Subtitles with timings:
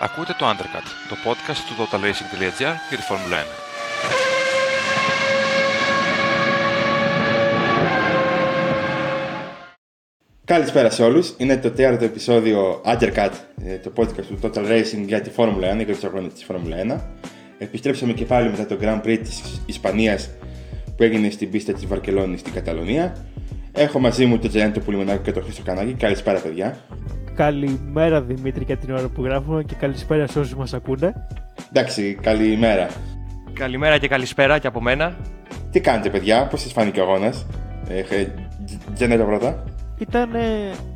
[0.00, 3.44] Ακούτε το Undercut, το podcast του totalracing.gr για τη Φόρμουλα 1.
[10.44, 11.34] Καλησπέρα σε όλους.
[11.36, 13.30] Είναι το τέταρτο επεισόδιο Undercut,
[13.64, 16.76] ε, το podcast του Total Racing για τη Φόρμουλα 1 και του αγώνε της Φόρμουλα
[16.76, 17.00] 1.
[17.58, 20.30] Επιστρέψαμε και πάλι μετά το Grand Prix της Ισπανίας
[20.96, 23.26] που έγινε στην πίστα της Βαρκελόνης στην Καταλωνία.
[23.72, 25.92] Έχω μαζί μου τον Τζιάντο Πουλιμονάκη και τον Χρήστο Κανάκη.
[25.92, 26.78] Καλησπέρα, παιδιά.
[27.38, 31.26] Καλημέρα Δημήτρη για την ώρα που γράφουμε και καλησπέρα σε όσους μας ακούνε.
[31.68, 32.88] Εντάξει, καλημέρα.
[33.52, 35.16] Καλημέρα και καλησπέρα και από μένα.
[35.70, 37.46] Τι κάνετε παιδιά, πώς σας φάνηκε ο αγώνας;
[37.88, 38.26] Ε,
[38.94, 39.64] Τζένετο πρώτα.
[39.98, 40.30] Ήταν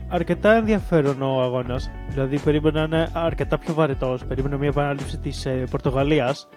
[0.08, 1.90] αρκετά ενδιαφέρον ο αγώνας.
[2.08, 4.24] Δηλαδή περίμενα να είναι αρκετά πιο βαρετός.
[4.24, 6.48] Περίμενα μια επανάληψη της ε, Πορτογαλίας.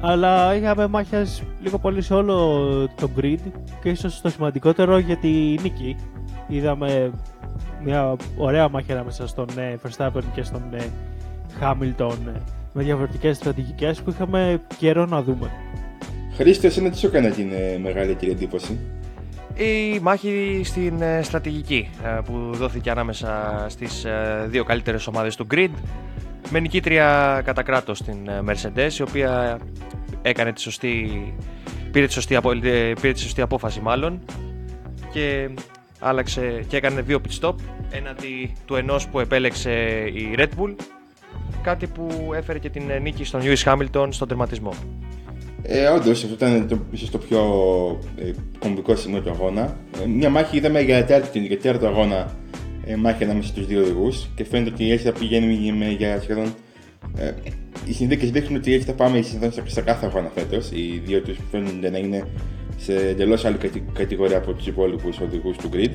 [0.00, 2.68] Αλλά είχαμε μάχες λίγο πολύ σε όλο
[3.00, 3.52] το grid
[3.82, 5.28] και ίσως το σημαντικότερο για τη
[5.62, 5.96] νίκη.
[6.50, 7.10] Είδαμε
[7.84, 10.84] μια ωραία μάχη ανάμεσα στον ε, Verstappen και στον ε,
[11.60, 12.40] Hamilton ε,
[12.72, 15.50] με διαφορετικές στρατηγικές που είχαμε καιρό να δούμε.
[16.36, 17.50] Χρήστο, εσένα τι σου έκανε την
[17.82, 18.78] μεγαλύτερη εντύπωση;
[19.54, 21.90] Η μάχη στην στρατηγική
[22.24, 24.06] που δόθηκε ανάμεσα στις
[24.46, 25.70] δύο καλύτερες ομάδες του grid
[26.50, 28.16] με νικήτρια κατά κράτος στην
[28.46, 29.58] Mercedes η οποία
[30.22, 31.34] έκανε τη σωστή,
[31.90, 32.38] πήρε, τη σωστή,
[33.00, 34.20] πήρε τη σωστή απόφαση μάλλον
[35.12, 35.50] και
[36.00, 37.54] άλλαξε και έκανε δύο pit stop
[37.90, 39.72] έναντι του ενός που επέλεξε
[40.14, 40.74] η Red Bull
[41.62, 44.72] κάτι που έφερε και την νίκη στον Lewis Hamilton στον τερματισμό.
[45.62, 47.40] Ε, Όντως, αυτό ήταν το, ίσως το πιο
[48.16, 49.76] ε, κομβικό σημείο του αγώνα.
[50.02, 52.36] Ε, μια μάχη είδαμε για τέταρτο, τέταρτο αγώνα
[52.84, 56.54] ε, μάχη ανάμεσα στους δύο οδηγούς και φαίνεται ότι έτσι θα πηγαίνει με, για σχεδόν.
[57.16, 57.32] Ε,
[57.84, 60.70] οι συνθήκε δείχνουν ότι έτσι θα πάμε σχεδόν σε κάθε αγώνα φέτος.
[60.70, 62.26] Οι δύο τους φαίνονται να είναι
[62.82, 63.56] σε εντελώς άλλη
[63.92, 65.90] κατηγορία από τους υπόλοιπους οδηγούς του grid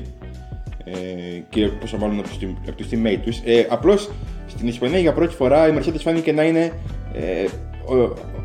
[0.84, 0.92] ε,
[1.48, 3.40] και πόσο μάλλον από τους teammate τους.
[3.44, 4.10] Ε, Απλώς
[4.46, 6.72] στην Ισπανία για πρώτη φορά η Mercedes φάνηκε να είναι
[7.12, 7.46] ε,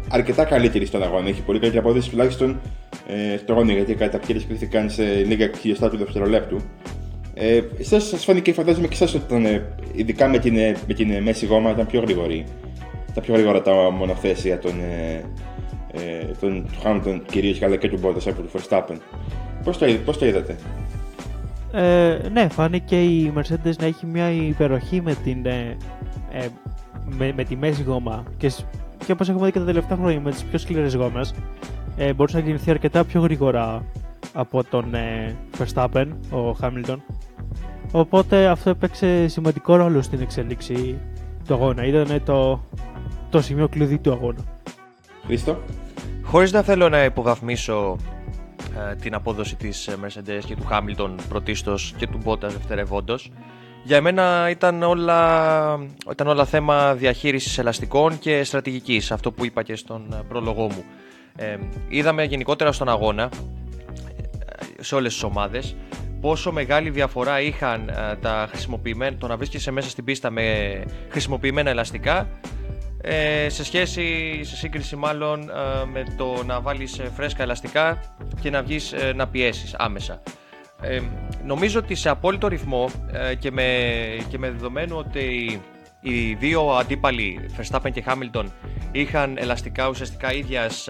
[0.09, 1.27] αρκετά καλύτερη στον αγώνα.
[1.27, 2.59] Έχει πολύ καλύτερη απόδοση τουλάχιστον
[3.07, 6.57] ε, στο αγώνα γιατί οι καταπιέρε κρίθηκαν σε λίγα χιλιοστά του δευτερολέπτου.
[7.33, 10.93] Ε, Εσά σας φάνηκε, φαντάζομαι και εσάς ότι ήταν, ε, ειδικά με την, ε, με
[10.93, 12.45] την μέση γόμα, ήταν πιο γρήγορη.
[13.13, 14.73] Τα πιο γρήγορα τα μονοθέσια των,
[15.91, 18.97] ε, ε, τον Χάμιλτον κυρίως αλλά και του Μπότας από του Verstappen.
[19.63, 20.55] Πώς το, πώς το είδατε;
[21.71, 25.77] Ε, ναι, φάνηκε η Mercedes να έχει μια υπεροχή με, την, ε,
[26.31, 26.45] ε,
[27.05, 28.51] με, με τη μέση γόμα και,
[29.05, 31.33] και όπως έχουμε δει και τα τελευταία χρόνια με τις πιο σκληρές γόμες
[31.97, 33.85] ε, μπορούσε να κινηθεί αρκετά πιο γρήγορα
[34.33, 36.97] από τον ε, Verstappen, ο Hamilton.
[37.91, 40.97] Οπότε αυτό έπαιξε σημαντικό ρόλο στην εξέλιξη
[41.47, 41.85] του αγώνα.
[41.85, 42.61] Ήταν το,
[43.29, 44.43] το σημείο κλειδί του αγώνα.
[45.25, 45.61] Χρήστο.
[46.23, 47.97] Χωρίς να θέλω να υποβαθμίσω
[48.91, 53.31] ε, την απόδοση της Mercedes και του Hamilton πρωτίστως και του Bottas δευτερευόντως,
[53.83, 55.79] για μένα ήταν όλα,
[56.11, 60.83] ήταν όλα θέμα διαχείρισης ελαστικών και στρατηγικής, αυτό που είπα και στον ε, πρόλογό μου.
[61.35, 61.57] Ε,
[61.87, 63.29] είδαμε γενικότερα στον αγώνα,
[64.79, 65.75] ε, σε όλες τις ομάδες,
[66.21, 72.27] πόσο μεγάλη διαφορά είχαν τα χρησιμοποιημένα, το να βρίσκεσαι μέσα στην πίστα με χρησιμοποιημένα ελαστικά
[73.03, 77.99] ε, σε σχέση, σε σύγκριση μάλλον ε, με το να βάλεις ε, φρέσκα ελαστικά
[78.41, 80.21] και να βγεις να πιέσεις άμεσα.
[81.45, 82.89] νομίζω ότι σε απόλυτο ρυθμό
[83.39, 83.67] και, με,
[84.29, 85.61] και με δεδομένο ότι
[86.01, 88.45] οι δύο αντίπαλοι, Verstappen και Hamilton,
[88.91, 90.89] είχαν ελαστικά ουσιαστικά ίδιας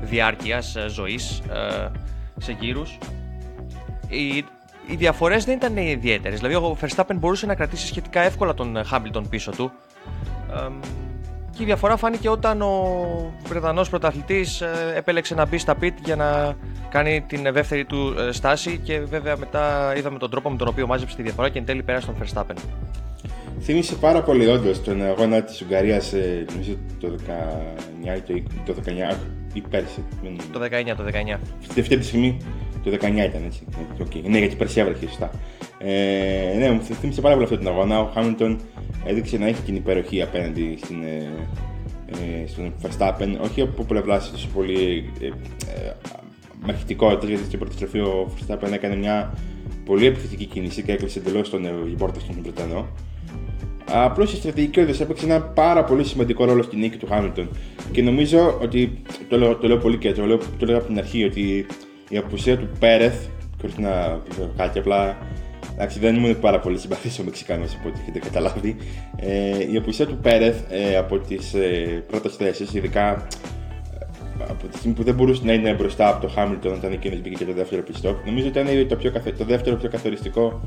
[0.00, 1.42] διάρκειας ζωής
[2.36, 2.98] σε γύρους,
[4.08, 4.36] οι,
[4.86, 6.40] οι διαφορές δεν ήταν ιδιαίτερες.
[6.40, 9.72] Δηλαδή ο Verstappen μπορούσε να κρατήσει σχετικά εύκολα τον Hamilton πίσω του
[10.50, 11.09] και
[11.62, 12.74] η διαφορά φάνηκε όταν ο
[13.48, 16.56] Βρετανός πρωταθλητής ε, επέλεξε να μπει στα πιτ για να
[16.88, 20.86] κάνει την δεύτερη του ε, στάση και βέβαια μετά είδαμε τον τρόπο με τον οποίο
[20.86, 22.56] μάζεψε τη διαφορά και εν τέλει πέρασε τον Verstappen.
[23.60, 27.14] Θύμισε πάρα πολύ όντως τον αγώνα της Ουγγαρίας, ε, νομίζω το
[28.06, 28.74] 19 ή το,
[29.12, 29.16] 19
[29.52, 30.04] ή πέρσι.
[30.52, 31.38] Το 19, το 19.
[31.68, 32.36] Αυτή τη στιγμή
[32.84, 33.64] το 19 ήταν έτσι.
[33.98, 34.22] Okay.
[34.28, 35.30] Ναι, γιατί πέρσι έβρεχε, σωστά.
[35.78, 38.00] Ε, ναι, μου θύμισε πάρα πολύ αυτόν τον αγώνα.
[38.00, 38.60] Ο Χάμιλτον
[39.04, 41.30] έδειξε να έχει την υπεροχή απέναντι στην, ε,
[42.10, 43.36] ε, στον Verstappen.
[43.40, 45.92] Όχι από πλευρά του πολύ ε, ε,
[46.66, 49.34] μαχητικότητα, γιατί στην πρώτη στροφή ο Verstappen έκανε μια
[49.84, 52.88] πολύ επιθετική κίνηση και έκλεισε εντελώς τον ε, πόρτα στον Βρετανό.
[53.92, 57.48] Απλώς η στρατηγική όδο έπαιξε ένα πάρα πολύ σημαντικό ρόλο στην νίκη του Χάμιλτον.
[57.92, 60.98] Και νομίζω ότι το λέω, το λέω πολύ και το λέω, το λέω από την
[60.98, 61.66] αρχή ότι
[62.08, 63.26] η απουσία του Πέρεθ,
[63.60, 63.90] χωρί να
[64.36, 65.16] πω κάτι, απλά
[65.80, 68.76] Εντάξει, δεν ήμουν πάρα πολύ συμπαθής ο Μεξικάνο από ό,τι έχετε καταλάβει.
[69.16, 73.26] Ε, η απουσία του Πέρεθ ε, από τις ε, πρώτες θέσεις, ειδικά
[74.00, 77.20] ε, από τη στιγμή που δεν μπορούσε να είναι μπροστά από το Χάμιλτον όταν εκείνος
[77.20, 80.60] μπήκε και το δεύτερο πιστό, νομίζω ότι ήταν το, πιο, το δεύτερο πιο καθοριστικό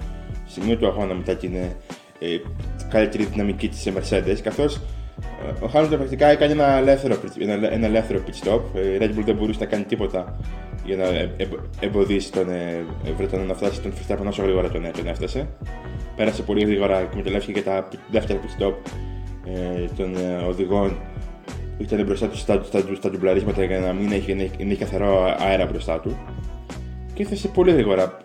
[0.46, 2.40] σημείο του αγώνα μετά την ε,
[2.90, 4.38] καλύτερη δυναμική της Mercedes.
[4.44, 4.82] Καθώς
[5.60, 8.62] Ο Χάμιλτον πρακτικά έκανε ένα ελεύθερο, ένα, ένα ελεύθερο pit stop.
[8.76, 10.40] Η Red Bull δεν μπορούσε να κάνει τίποτα
[10.86, 11.04] για να
[11.80, 12.86] εμποδίσει τον ε,
[13.18, 15.48] Βρετανό να φτάσει τον Verstappen όσο γρήγορα τον, τον έφτασε.
[16.16, 18.74] Πέρασε πολύ γρήγορα και εκμεταλλεύτηκε και τα δεύτερα pit stop
[19.46, 20.98] ε, των ε, οδηγών
[21.78, 25.36] που ήταν μπροστά του στα, στα, στα ντουμπλαρίσματα για να μην έχει, να έχει καθαρό
[25.40, 26.18] αέρα μπροστά του.
[27.14, 28.18] Και έφτασε πολύ γρήγορα.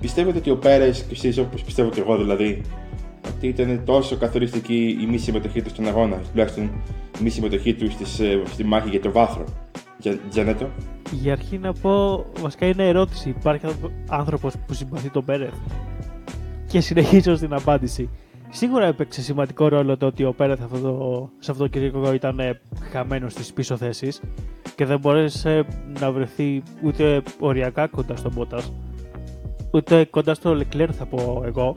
[0.00, 2.60] Πιστεύετε ότι ο Πέρες και εσείς, όπως πιστεύω και εγώ δηλαδή,
[3.36, 6.64] ότι ήταν τόσο καθοριστική η μη συμμετοχή του στον αγώνα, τουλάχιστον
[7.20, 9.44] η μη συμμετοχή του στις, ε, στη μάχη για το βάθρο.
[10.30, 10.70] Τζανέτο;
[11.10, 13.28] Για αρχή να πω, βασικά είναι ερώτηση.
[13.28, 13.66] Υπάρχει
[14.08, 15.54] άνθρωπο που συμπαθεί τον Πέρεθ;
[16.66, 18.08] Και συνεχίζω στην απάντηση.
[18.50, 22.38] Σίγουρα έπαιξε σημαντικό ρόλο το ότι ο Πέρεθ αυτό το, σε αυτό το κυριακό ήταν
[22.38, 22.60] ε,
[22.90, 24.20] χαμένος στις πίσω θέσεις
[24.74, 25.64] και δεν μπόρεσε
[26.00, 28.72] να βρεθεί ούτε οριακά κοντά στον Μπότας,
[29.70, 31.76] ούτε κοντά στο Leclerc θα πω εγώ,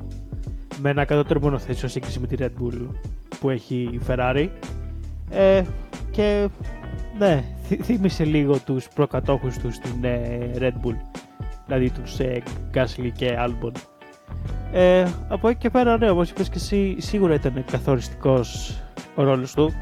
[0.81, 2.87] με ένα κατώτερο μονοθέσιο σύγκριση με τη Red Bull
[3.39, 4.47] που έχει η Ferrari.
[5.29, 5.63] Ε,
[6.11, 6.49] και
[7.19, 7.43] ναι,
[7.83, 10.95] θύμισε λίγο τους προκατόχους τους στην ε, Red Bull,
[11.65, 12.41] δηλαδή τους ε,
[12.73, 13.71] Gasly και Albon.
[14.71, 18.79] Ε, από εκεί και πέρα, ναι, όπως είπες και εσύ, σίγουρα ήταν καθοριστικός
[19.15, 19.73] ο ρόλος του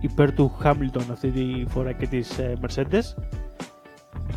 [0.00, 3.22] υπέρ του Hamilton αυτή τη φορά και της ε, Mercedes.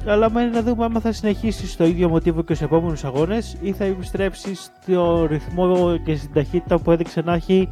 [0.06, 3.72] Αλλά μένει να δούμε αν θα συνεχίσει στο ίδιο μοτίβο και στους επόμενους αγώνες ή
[3.72, 7.70] θα επιστρέψει στο ρυθμό και στην ταχύτητα που έδειξε να έχει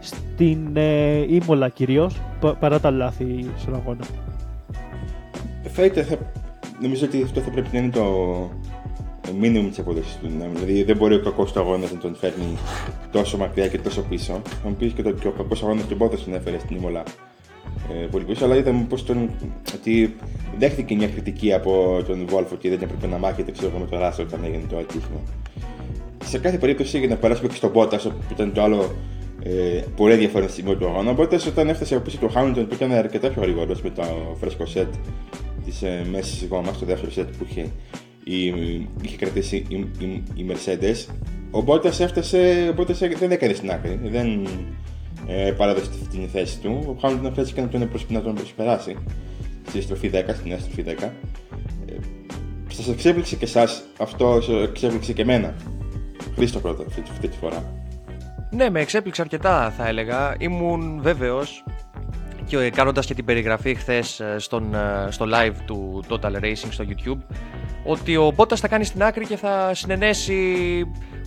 [0.00, 2.20] στην ε, Ήμολα κυρίως,
[2.60, 4.04] παρά τα λάθη στον αγώνα.
[5.72, 6.16] Φαίνεται, θα...
[6.80, 8.04] νομίζω ότι αυτό θα πρέπει να είναι το
[9.38, 10.28] μήνυμα της απόδοσης του.
[10.54, 12.56] Δηλαδή δεν μπορεί ο κακός του αγώνας να τον φέρνει
[13.10, 14.40] τόσο μακριά και τόσο πίσω.
[14.62, 17.02] Θα μου πεις και, το, και ο κακός αγώνας του Μπότας τον έφερε στην Ήμολα
[17.90, 19.30] ε, πολύ πίσω, αλλά είδαμε πώς τον.
[19.74, 20.16] ότι
[20.58, 24.22] δέχτηκε μια κριτική από τον Βόλφ ότι δεν έπρεπε να μάχεται ξέρω, με τον Ράσο
[24.22, 25.20] όταν έγινε το ατύχημα.
[26.24, 28.94] Σε κάθε περίπτωση για να περάσουμε και στον Μπότας, που ήταν το άλλο
[29.42, 31.10] ε, πολύ ενδιαφέρον σημείο του αγώνα.
[31.10, 34.02] Οπότε όταν έφτασε από πίσω του Χάμιλτον που ήταν αρκετά πιο γρήγορος με το
[34.40, 34.94] φρέσκο σετ
[35.64, 37.66] της ε, μέσης γόμα, το δεύτερο σετ που είχε,
[38.24, 38.46] η,
[39.02, 41.12] είχε κρατήσει η, η, η Mercedes,
[41.50, 42.84] ο Μπότα έφτασε, ο
[43.18, 44.00] δεν έκανε στην άκρη.
[44.04, 44.46] Δεν
[45.26, 46.84] ε, παράδοσε την θέση του.
[46.88, 48.96] Ο Χάμιλτον χρειάστηκε να τον, να τον προσπεράσει
[49.68, 51.02] στη στροφή 10, στην νέα στροφή 10.
[51.86, 51.94] Ε,
[52.68, 55.54] Σας εξέπληξε και εσάς αυτό, εξέπληξε και εμένα.
[56.34, 57.87] Χρήστο πρώτα αυτή, αυτή τη φορά.
[58.50, 60.34] Ναι, με εξέπληξε αρκετά θα έλεγα.
[60.38, 61.64] Ήμουν βέβαιος
[62.46, 64.36] και κάνοντας και την περιγραφή χθες ε,
[65.08, 67.34] στο live του Total Racing στο YouTube
[67.84, 70.44] ότι ο Bottas θα κάνει στην άκρη και θα συνενέσει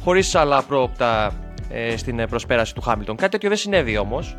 [0.03, 1.33] χωρίς άλλα πρόοπτα
[1.69, 3.15] ε, στην προσπέραση του Χάμιλτον.
[3.15, 4.37] Κάτι τέτοιο δεν συνέβη όμως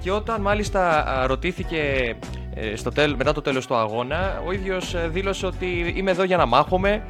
[0.00, 2.14] και όταν μάλιστα ρωτήθηκε
[2.54, 6.24] ε, στο τέλ, μετά το τέλος του αγώνα ο ίδιος ε, δήλωσε ότι είμαι εδώ
[6.24, 7.02] για να μάχομαι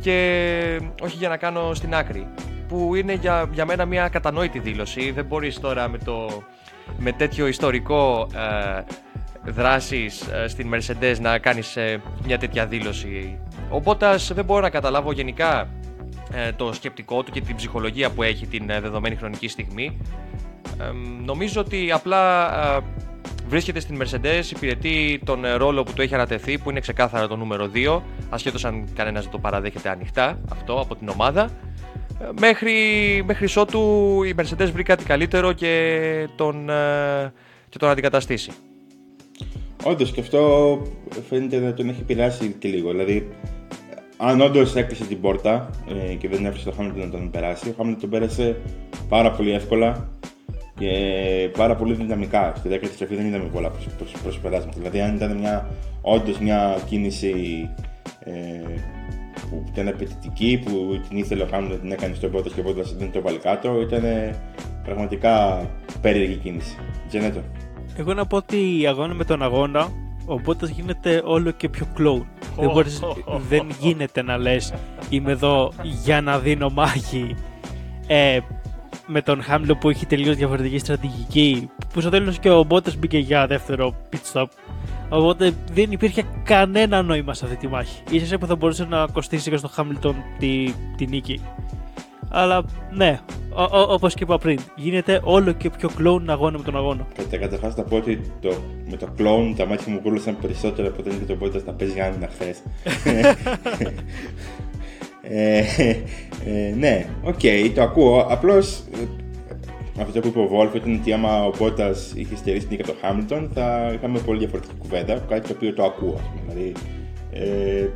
[0.00, 2.26] και όχι για να κάνω στην άκρη
[2.68, 6.42] που είναι για, για μένα μια κατανόητη δήλωση δεν μπορείς τώρα με, το,
[6.98, 8.82] με τέτοιο ιστορικό ε,
[9.50, 11.78] δράσεις στην Mercedes να κάνεις
[12.24, 13.38] μια τέτοια δήλωση
[13.70, 15.68] ο Μπότας δεν μπορώ να καταλάβω γενικά
[16.32, 20.00] ε, το σκεπτικό του και την ψυχολογία που έχει την ε, δεδομένη χρονική στιγμή.
[21.24, 22.80] νομίζω ότι απλά ε,
[23.48, 27.70] βρίσκεται στην Mercedes, υπηρετεί τον ρόλο που του έχει ανατεθεί, που είναι ξεκάθαρα το νούμερο
[27.74, 31.50] 2, ασχέτως αν κανένας δεν το παραδέχεται ανοιχτά αυτό από την ομάδα.
[32.40, 32.72] Μέχρι,
[33.26, 36.66] μέχρι ότου η Mercedes βρει κάτι καλύτερο και τον,
[37.68, 38.50] και τον αντικαταστήσει.
[39.84, 40.82] Όντως και αυτό
[41.28, 42.90] φαίνεται να τον έχει πειράσει και λίγο.
[42.90, 43.28] Δηλαδή,
[44.16, 45.70] αν όντως έκλεισε την πόρτα
[46.10, 48.56] ε, και δεν έφτασε το Χάμιλτον να τον περάσει, ο Χάμιλτον τον πέρασε
[49.08, 50.08] πάρα πολύ εύκολα
[50.78, 50.90] και
[51.56, 52.54] πάρα πολύ δυναμικά.
[52.56, 53.72] Στη δεύτερη στροφή δεν είδαμε πολλά
[54.22, 54.76] προσπεράσματα.
[54.76, 55.68] Δηλαδή, αν ήταν μια,
[56.00, 57.34] όντως μια κίνηση
[58.24, 58.32] ε,
[59.50, 62.62] που ήταν απαιτητική, που την ήθελε ο Χάμιλτον να την έκανε στο πόρτα και ο
[62.62, 64.02] Μπότα δεν το βάλει κάτω, ήταν
[64.84, 65.66] πραγματικά
[66.00, 66.76] περίεργη κίνηση.
[67.08, 67.42] Τζενέτο.
[67.96, 69.88] Εγώ να πω ότι η αγώνα με τον αγώνα
[70.26, 72.26] ο Μπότας γίνεται όλο και πιο κλόουν.
[72.58, 73.02] δεν, μπορείς,
[73.48, 74.74] δεν γίνεται να λες
[75.08, 75.72] είμαι εδώ
[76.04, 77.34] για να δίνω μάχη
[78.06, 78.38] ε,
[79.06, 83.18] με τον Χάμιλο που έχει τελείως διαφορετική στρατηγική που στο τέλος και ο Μπότας μπήκε
[83.18, 84.46] για δεύτερο pit stop
[85.08, 89.50] οπότε δεν υπήρχε κανένα νόημα σε αυτή τη μάχη ίσως που θα μπορούσε να κοστίσει
[89.50, 91.40] και στον Χάμιλτον τη, τη νίκη
[92.28, 93.20] αλλά ναι,
[93.88, 97.06] όπως και είπα πριν, γίνεται όλο και πιο κλόουν αγώνα με τον αγώνα.
[97.30, 98.54] Καταρχάς θα πω ότι το,
[98.90, 102.00] με το κλόουν τα μάτια μου κούρλωσαν περισσότερο από όταν είδε τον Μπότα να παίζει
[102.00, 102.62] άμυνα χθες.
[105.22, 105.58] ε,
[106.44, 108.26] ε, ναι, οκ, okay, το ακούω.
[108.28, 109.06] Απλώς ε,
[109.98, 113.00] αυτό που είπε ο Βόλφ ήταν ότι άμα ο Μπότας είχε στερήσει την νίκη από
[113.00, 115.18] τον Χάμιλτον θα είχαμε πολύ διαφορετική κουβέντα.
[115.28, 116.20] Κάτι το οποίο το ακούω.
[116.46, 116.72] Δηλαδή,
[117.32, 117.88] ε,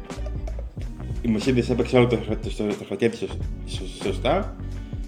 [1.23, 3.25] η Mercedes έπαιξε όλο το, το, το, το χαρτί της
[4.03, 4.57] σωστά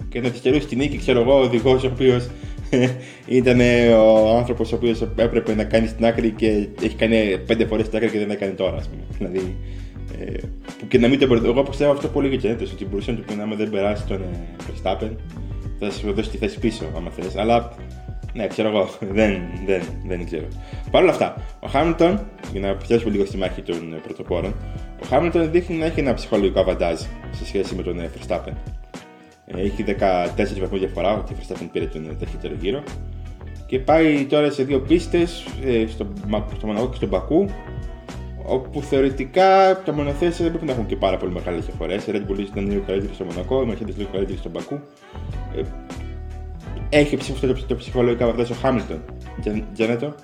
[0.09, 2.29] και να της καιρούσε την νίκη, ξέρω εγώ, ο οδηγός ο οποίος
[3.39, 3.59] ήταν
[3.99, 7.97] ο άνθρωπος ο οποίος έπρεπε να κάνει στην άκρη και έχει κάνει πέντε φορές στην
[7.97, 9.03] άκρη και δεν έκανε τώρα, ας πούμε.
[9.17, 9.55] Δηλαδή,
[10.19, 10.33] ε,
[10.87, 13.41] και να μην το Εγώ πιστεύω αυτό πολύ για Τζένετο, ότι μπορούσε να του πει
[13.41, 14.21] άμα δεν περάσει τον
[14.67, 15.09] Verstappen,
[15.83, 17.35] θα σου δώσεις τη θέση πίσω, άμα θες.
[17.35, 17.71] Αλλά
[18.33, 18.89] ναι, ξέρω εγώ.
[19.17, 20.47] δεν, δεν, δεν ξέρω.
[20.91, 22.19] Παρ' όλα αυτά, ο Χάμιλτον,
[22.51, 24.53] για να πιάσουμε λίγο στη μάχη των πρωτοπόρων,
[25.03, 26.99] ο Χάμιλτον δείχνει να έχει ένα ψυχολογικό αβαντάζ
[27.31, 28.53] σε σχέση με τον Verstappen.
[29.45, 29.93] Έχει 14
[30.35, 32.83] βαθμούς διαφορά, ότι ο Verstappen πήρε τον ταχύτερο γύρο.
[33.65, 35.45] Και πάει τώρα σε δύο πίστες,
[35.87, 36.07] στο,
[36.57, 37.49] στο Μονακό και στον Πακού,
[38.45, 42.07] όπου θεωρητικά τα μονοθέσει δεν πρέπει να έχουν και πάρα πολύ μεγάλες διαφορές.
[42.07, 44.79] Η Red Bull ήταν λίγο καλύτερη στο Μονακό, η Mercedes λίγο καλύτερη στον Πακού.
[45.55, 45.61] Ε,
[46.89, 49.01] έχει αυτό το, το ψυχολογικό αβαντάζ ο Χάμιλτον.
[49.73, 50.15] Τζένετο.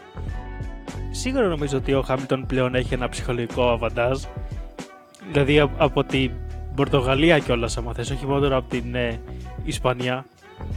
[1.11, 4.23] Σίγουρα νομίζω ότι ο Χάμιλτον πλέον έχει ένα ψυχολογικό αβαντάζ.
[5.31, 6.31] Δηλαδή από την
[6.75, 9.19] Πορτογαλία κιόλας, άμα θες, όχι μόνο από την ε,
[9.63, 10.25] Ισπανία.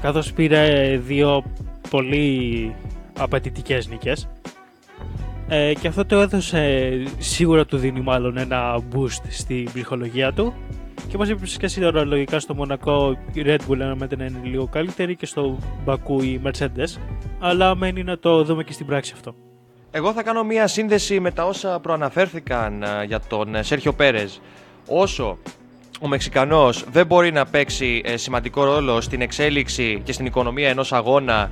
[0.01, 1.45] Καθώς πήρε δύο
[1.91, 2.75] πολύ
[3.19, 4.29] απαιτητικές νίκες.
[5.49, 10.55] Ε, και αυτό το έδωσε σίγουρα του δίνει μάλλον ένα boost στην ψυχολογία του.
[11.09, 14.67] Και όπως είπες και εσύ λογικά στο Μονακό η Red Bull αναμένεται να είναι λίγο
[14.67, 17.01] καλύτερη και στο Μπακού η Mercedes.
[17.39, 19.35] Αλλά μένει να το δούμε και στην πράξη αυτό.
[19.91, 24.41] Εγώ θα κάνω μία σύνδεση με τα όσα προαναφέρθηκαν ε, για τον ε, Σέρχιο Πέρες.
[24.87, 25.39] Όσο
[26.01, 30.93] ο Μεξικανός δεν μπορεί να παίξει ε, σημαντικό ρόλο στην εξέλιξη και στην οικονομία ενός
[30.93, 31.51] αγώνα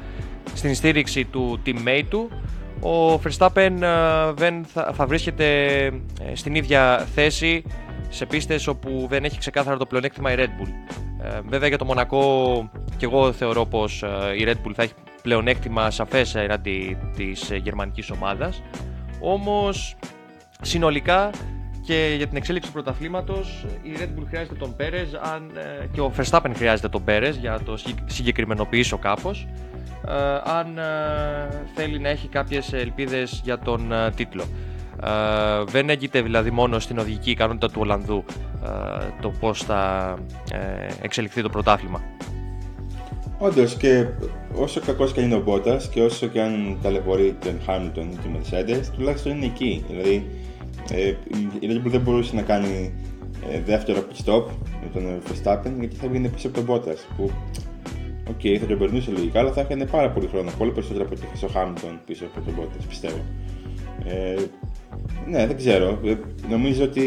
[0.55, 2.31] στην στήριξη του teammate του,
[2.81, 3.73] ο Verstappen
[4.35, 5.91] δεν θα βρίσκεται
[6.35, 7.63] στην ίδια θέση
[8.11, 10.69] σε πίστες όπου δεν έχει ξεκάθαρα το πλεονέκτημα η Red Bull.
[11.23, 14.93] Ε, βέβαια για το Μονακό και εγώ θεωρώ πως ε, η Red Bull θα έχει
[15.23, 18.63] πλεονέκτημα σαφές εναντί της ε, γερμανικής ομάδας.
[19.21, 19.97] Όμως
[20.61, 21.31] συνολικά
[21.85, 25.51] και για την εξέλιξη του πρωταθλήματος η Red Bull χρειάζεται τον Πέρες αν,
[25.93, 29.47] και ο Verstappen χρειάζεται τον Πέρες για να το συγκεκριμενοποιήσω κάπως
[30.45, 30.79] αν
[31.75, 34.45] θέλει να έχει κάποιες ελπίδες για τον τίτλο.
[35.05, 38.25] Ε, δεν έγκυται δηλαδή μόνο στην οδηγική ικανότητα του Ολλανδού
[38.65, 38.69] ε,
[39.21, 40.15] το πώς θα
[40.53, 40.59] ε,
[41.03, 42.03] εξελιχθεί το πρωτάθλημα.
[43.39, 44.07] Όντως και
[44.55, 48.29] όσο κακός και είναι ο Μπότας και όσο και αν ταλαιπωρεί τον Χάμιλτον ή τη
[48.35, 49.85] Mercedes, τουλάχιστον είναι εκεί.
[49.89, 50.27] Δηλαδή
[50.93, 51.15] ε,
[51.61, 52.95] η Red Bull δεν μπορούσε να κάνει
[53.53, 54.45] ε, δεύτερο pit stop
[54.83, 56.93] με τον Verstappen γιατί θα βγαίνει πίσω από τον Μπότα.
[57.17, 57.31] Που
[58.31, 60.51] Οκ, okay, θα τον περνούσε λογικά, αλλά θα έκανε πάρα πολύ χρόνο.
[60.59, 63.21] Πολύ περισσότερο από ότι ο Χάμιλτον πίσω από τον Μπότα, πιστεύω.
[64.05, 64.35] Ε,
[65.27, 65.99] ναι, δεν ξέρω.
[66.05, 66.15] Ε,
[66.49, 67.03] νομίζω ότι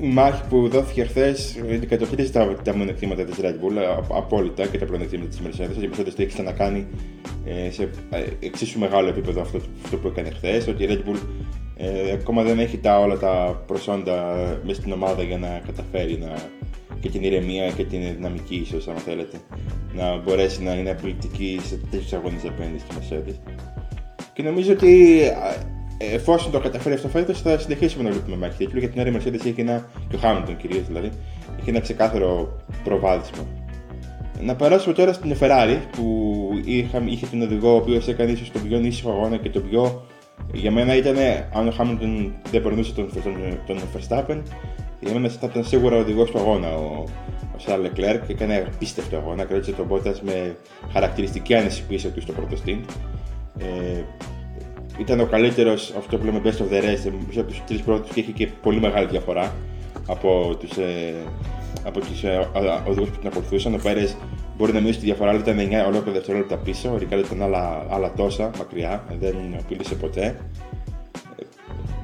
[0.00, 4.84] η μάχη που δόθηκε χθες αντικατοπτρίζει τα, τα μειονεκτήματα της Red Bull απόλυτα και τα
[4.84, 5.76] πλεονεκτήματα της Mercedes.
[5.76, 6.86] Ότι η Mercedes το έχει ξανακάνει
[7.44, 10.68] ε, σε ε, εξίσου μεγάλο επίπεδο αυτό, αυτό που έκανε χθες.
[10.68, 11.18] Ότι η Red Bull
[11.76, 16.34] ε, ακόμα δεν έχει τα, όλα τα προσόντα μέσα στην ομάδα για να καταφέρει να,
[17.02, 19.36] και την ηρεμία και την δυναμική, ίσως, αν θέλετε,
[19.94, 23.52] να μπορέσει να είναι απολυτική σε τέτοιους αγώνες απέναντι στη Mercedes.
[24.32, 25.20] Και νομίζω ότι
[25.98, 28.78] εφόσον το καταφέρει αυτό φέτος, θα συνεχίσουμε να βλέπουμε μάχη τίτλου.
[28.78, 29.88] Για την άλλη, η Mercedes έχει ένα.
[30.08, 31.10] και ο Χάμιλτον κυρίως δηλαδή,
[31.60, 33.46] έχει ένα ξεκάθαρο προβάδισμα.
[34.40, 38.62] Να περάσουμε τώρα στην Ferrari που είχα, είχε τον οδηγό ο οποίος έκανε ίσως τον
[38.68, 40.06] πιο ήσυχο αγώνα και τον πιο.
[40.52, 41.16] Για μένα ήταν,
[41.52, 44.42] αν ο Χάμιλτον δεν περνούσε τον, τον, τον Verstappen,
[45.02, 47.04] για μένα θα ήταν σίγουρα ο οδηγός του αγώνα ο,
[47.54, 49.44] ο Σαρλ Λεκλέρ και έκανε απίστευτο αγώνα.
[49.44, 50.56] Κράτησε τον Μπότα με
[50.92, 52.84] χαρακτηριστική άνεση πίσω του στο πρώτο stint.
[53.58, 54.02] Ε,
[54.98, 58.20] ήταν ο καλύτερος, αυτό που λέμε best of the rest, από τους τρεις πρώτους και
[58.20, 59.54] είχε και πολύ μεγάλη διαφορά
[60.06, 61.14] από τους ε,
[61.84, 62.48] από τους ε,
[62.88, 63.74] οδηγούς που την ακολουθούσαν.
[63.74, 64.16] Ο Πέρες
[64.56, 66.92] μπορεί να μειώσει τη διαφορά, αλλά ήταν 9 ολόκληρα δευτερόλεπτα πίσω.
[66.92, 70.36] Ο Ρικάρδο ήταν άλλα, άλλα τόσα μακριά, δεν απειλήσε ποτέ.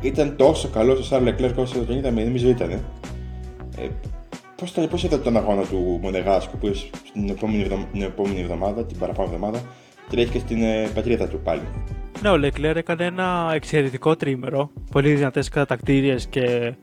[0.03, 2.71] Ε, ήταν τόσο καλό ο Σάρλ Λεκλέρ όσο τον είδαμε, νομίζω ήταν.
[2.71, 3.89] Ε,
[4.61, 7.63] Πώς πώς είδατε τον αγώνα του Μονεγάσκου που στην επόμενη,
[7.93, 9.63] την επόμενη εβδομάδα, την παραπάνω εβδομάδα,
[10.11, 11.63] τρέχει και στην ε, πατρίδα του πάλι.
[12.23, 14.71] Ναι, ο Λεκλέρ έκανε ένα εξαιρετικό τρίμερο.
[14.91, 16.75] Πολύ δυνατές κατακτήριες και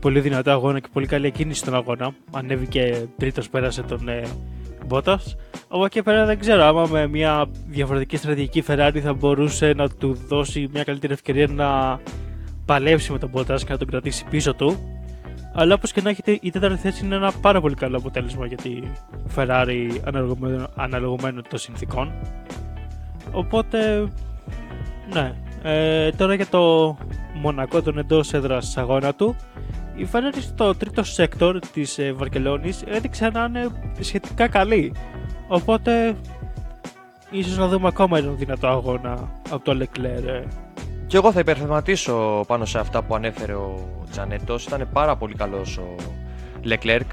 [0.00, 2.14] πολύ δυνατό αγώνα και πολύ καλή κίνηση στον αγώνα.
[2.32, 4.22] Ανέβηκε τρίτος, πέρασε τον ε,
[4.86, 5.36] Μπότας.
[5.68, 10.14] Από εκεί πέρα δεν ξέρω άμα με μια διαφορετική στρατηγική Ferrari θα μπορούσε να του
[10.28, 12.00] δώσει μια καλύτερη ευκαιρία να
[12.64, 14.78] παλέψει με τον Μπότα και να τον κρατήσει πίσω του.
[15.54, 18.56] Αλλά όπως και να έχετε, η τέταρτη θέση είναι ένα πάρα πολύ καλό αποτέλεσμα για
[18.56, 18.78] τη
[19.36, 19.90] Ferrari
[20.74, 22.12] αναλογωμένο των συνθήκων.
[23.32, 24.08] Οπότε
[25.12, 25.34] ναι.
[25.62, 26.96] Ε, τώρα για το
[27.34, 29.36] Μονακό, τον εντός έδρας αγώνα του.
[29.96, 33.68] Η Ferrari στο τρίτο sector της ε, Βαρκελόνης έδειξε να είναι
[34.00, 34.92] σχετικά καλή.
[35.48, 36.16] Οπότε
[37.30, 40.63] ίσως να δούμε ακόμα έναν δυνατό αγώνα από το Leclerc.
[41.14, 41.16] Ε.
[41.16, 44.64] Και εγώ θα υπερθεματίσω πάνω σε αυτά που ανέφερε ο Τζανέτος.
[44.64, 45.94] Ήταν πάρα πολύ καλός ο
[46.64, 47.06] Leclerc.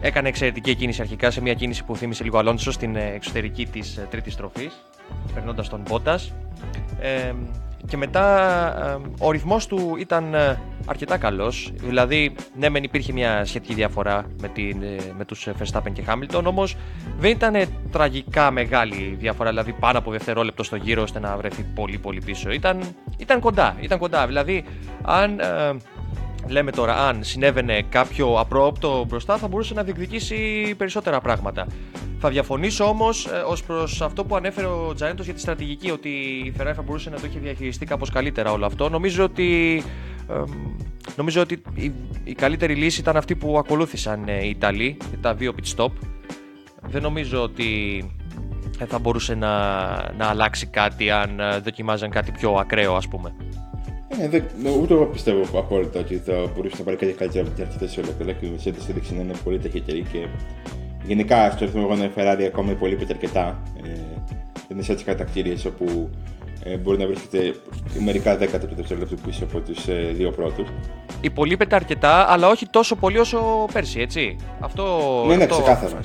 [0.00, 3.96] έκανε εξαιρετική κίνηση αρχικά σε μια κίνηση που θύμισε λίγο Αλόνσο στην ε, εξωτερική της
[3.96, 4.84] ε, τρίτης στροφής,
[5.34, 6.32] περνώντας τον Μπότας.
[7.00, 7.32] Ε,
[7.86, 8.26] και μετά
[8.86, 10.34] ε, ο ρυθμός του ήταν
[10.86, 11.72] αρκετά καλός.
[11.74, 14.82] Δηλαδή, ναι, μεν υπήρχε μια σχετική διαφορά με, την,
[15.16, 16.76] με τους Verstappen και Hamilton, όμως
[17.18, 17.54] δεν ήταν
[17.90, 22.50] τραγικά μεγάλη διαφορά, δηλαδή πάνω από δευτερόλεπτο στο γύρο ώστε να βρεθεί πολύ πολύ πίσω.
[22.50, 22.80] Ήταν,
[23.16, 24.26] ήταν κοντά, ήταν κοντά.
[24.26, 24.64] Δηλαδή,
[25.02, 25.40] αν
[26.48, 31.66] λέμε τώρα, αν συνέβαινε κάποιο απρόοπτο μπροστά, θα μπορούσε να διεκδικήσει περισσότερα πράγματα.
[32.18, 36.08] Θα διαφωνήσω όμως ε, ως προς αυτό που ανέφερε ο Τζανέτο για τη στρατηγική, ότι
[36.44, 38.88] η Ferrari θα μπορούσε να το είχε διαχειριστεί κάπως καλύτερα όλο αυτό.
[38.88, 39.82] Νομίζω ότι,
[41.16, 41.92] νομίζω ότι η,
[42.24, 45.92] η, καλύτερη λύση ήταν αυτή που ακολούθησαν ε, οι Ιταλοί, τα δύο pit stop.
[46.82, 48.04] Δεν νομίζω ότι
[48.78, 49.56] ε, θα μπορούσε να,
[50.12, 53.34] να αλλάξει κάτι αν δοκιμάζαν κάτι πιο ακραίο, ας πούμε.
[54.18, 54.44] Ε, δεν,
[54.80, 58.00] ούτε εγώ πιστεύω απόλυτα ότι θα μπορούσε να πάρει κάτι καλύτερο από την αρχή θέση
[58.00, 60.26] όλα και η Mercedes έδειξε να είναι πολύ ταχύτερη και
[61.04, 63.62] γενικά στο ρυθμό αγώνα η Ferrari ακόμα υπολείπεται αρκετά.
[63.84, 63.88] Ε,
[64.54, 66.10] δεν είναι σε έτσι κατακτήριε όπου
[66.64, 67.54] ε, μπορεί να βρίσκεται
[68.04, 70.68] μερικά δέκατα του δευτερόλεπτου πίσω από τους ε, δύο πρώτους.
[71.20, 74.36] Υπολείπεται αρκετά, αλλά όχι τόσο πολύ όσο πέρσι, έτσι.
[74.60, 74.84] Αυτό.
[75.28, 76.00] Ναι, ναι, αυτό ξεκάθαρα.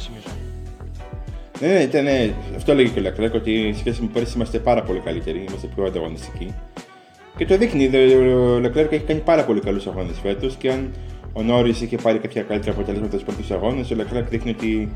[1.59, 4.83] Ναι, ναι, ναι, ναι, αυτό λέγει και ο Λεκλέκ ότι σχέση με πέρσι είμαστε πάρα
[4.83, 6.53] πολύ καλύτεροι, είμαστε πιο ανταγωνιστικοί.
[7.37, 10.93] Και το δείχνει, ο Leclerc έχει κάνει πάρα πολύ καλούς αγώνες φέτος και αν
[11.33, 14.91] ο Νόρι είχε πάρει κάποια καλύτερα αποτελέσματα στους πρώτους αγώνες, ο Leclerc δείχνει ότι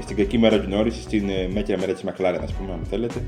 [0.00, 3.22] στην κακή μέρα του Νόρι, στην ε, μέτρια μέρα της McLaren, ας πούμε, αν θέλετε,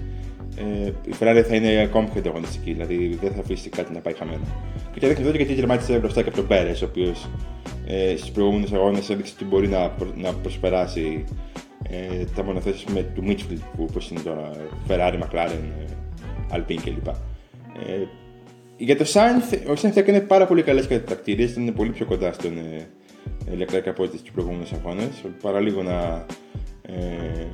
[0.57, 4.15] ε, η Ferrari θα είναι ακόμη πιο ανταγωνιστική, δηλαδή δεν θα αφήσει κάτι να πάει
[4.15, 4.45] χαμένο.
[4.93, 7.29] Και το δείχνει εδώ γιατί τερμάτισε μπροστά και από τον Πέρες, ο οποίος
[7.87, 11.25] ε, στου προηγούμενου αγώνες έδειξε ότι μπορεί να, να προσπεράσει
[11.91, 14.51] ε, τα μονοθέσεις με του Μίτσφιλ που όπως είναι τώρα
[14.89, 17.09] Ferrari, McLaren, ε, Alpine κλπ.
[17.09, 18.07] Ε,
[18.77, 22.59] για το Sainz, ο Sainz έκανε πάρα πολύ καλές κατακτήριε, ήταν πολύ πιο κοντά στον
[22.59, 22.89] ε,
[23.59, 25.25] Leclerc από ό,τι στους προηγούμενους αγώνες.
[25.43, 26.27] Παρά λίγο να,
[26.83, 27.47] ε,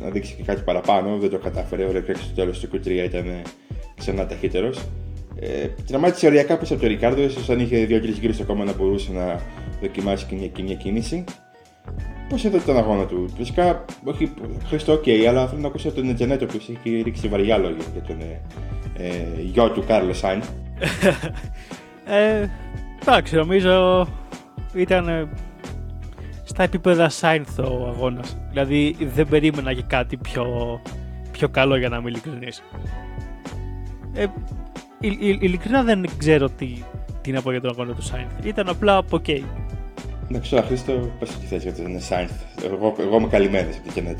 [0.00, 1.84] να δείξει και κάτι παραπάνω, δεν το κατάφερε.
[1.84, 3.42] Ο Leclerc στο τέλος του Q3 ήταν ε,
[3.98, 4.78] ξανά ταχύτερος.
[5.40, 9.12] Ε, Τερμάτισε οριακά πίσω από τον Ρικάρντο, ίσως αν είχε δύο-τρεις γύρους ακόμα να μπορούσε
[9.12, 9.40] να
[9.80, 11.24] δοκιμάσει και μια, και μια κίνηση.
[12.28, 14.32] Πώς είδατε τον αγώνα του, Φυσικά, όχι
[14.66, 18.02] Χρήστο, ok, okay, αλλά θέλω να ακούσω τον Τζανέτο που έχει ρίξει βαριά λόγια για
[18.02, 18.40] τον ε,
[18.96, 20.46] ε, γιο του Κάρλος Σάινς.
[22.04, 22.46] ε,
[23.00, 24.06] εντάξει, νομίζω
[24.74, 25.28] ήταν ε,
[26.44, 28.36] στα επίπεδα Σάινθ ο αγώνας.
[28.50, 30.44] Δηλαδή δεν περίμενα για κάτι πιο,
[31.32, 32.62] πιο καλό για να είμαι ειλικρινής.
[34.12, 34.26] Ε,
[35.40, 36.82] ειλικρινά δεν ξέρω τι,
[37.20, 38.32] τι να πω για τον αγώνα του Σάινθ.
[38.44, 39.42] Ήταν απλά από OK.
[40.30, 42.32] Εντάξει, ο Χρήστο, πες τι θέση για τον Σάινθ.
[42.64, 44.16] Εγώ, εγώ είμαι καλυμμένος από την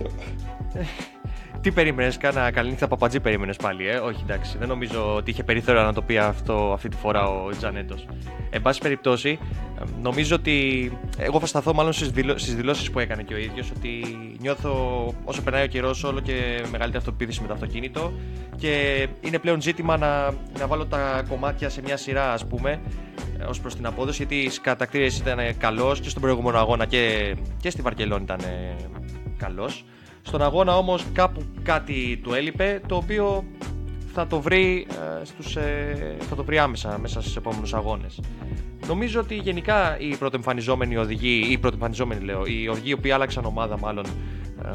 [1.61, 4.59] τι περίμενες, κάνα καλή νύχτα παπατζή περίμενες πάλι, ε; Όχι, εντάξει.
[4.59, 7.97] Δεν νομίζω ότι είχε περιθώριο να το πει αυτό αυτή τη φορά ο Τζανέτο.
[8.51, 9.39] Εν πάση περιπτώσει,
[10.03, 10.91] νομίζω ότι.
[11.19, 12.35] Εγώ θα σταθώ μάλλον στις δηλω...
[12.35, 16.33] δηλώσεις που έκανε και ο ίδιος ότι νιώθω όσο περνάει ο καιρός όλο και
[16.71, 18.13] μεγαλύτερη αυτοποίθηση με το αυτοκίνητο
[18.57, 22.81] και είναι πλέον ζήτημα να, να βάλω τα κομμάτια σε μια σειρά, ας πούμε,
[23.49, 24.17] ως προς την απόδοση.
[24.17, 28.41] Γιατί στις κατακτήρες ήταν καλός και στον προηγούμενο αγώνα και, και στη Βαρκελόνη ήταν
[29.37, 29.85] καλός.
[30.23, 33.45] Στον αγώνα όμως κάπου κάτι του έλειπε, το οποίο
[34.15, 38.21] θα το βρει, ε, στους, ε, θα το βρει άμεσα μέσα στους επόμενους αγώνες.
[38.87, 43.79] Νομίζω ότι γενικά οι πρωτοεμφανιζόμενοι οδηγοί, οι πρωτοεμφανιζόμενοι λέω, οι οδηγοί οι οποίοι άλλαξαν ομάδα
[43.79, 44.05] μάλλον
[44.65, 44.69] ε,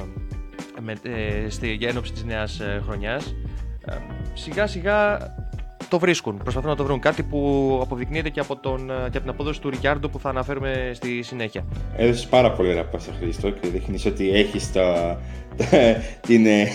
[0.82, 3.36] με, ε, στη, για ένωψη της νέας ε, χρονιάς,
[4.34, 5.18] σιγά σιγά
[5.90, 7.00] το βρίσκουν, προσπαθούν να το βρουν.
[7.00, 10.92] Κάτι που αποδεικνύεται και από, τον, και από την απόδοση του Ρικιάρντο που θα αναφέρουμε
[10.94, 11.66] στη συνέχεια.
[11.98, 15.20] Έδωσες πάρα πολύ ωραία πάσα Χρήστο και δείχνεις ότι έχεις τα,
[16.22, 16.68] την, ε,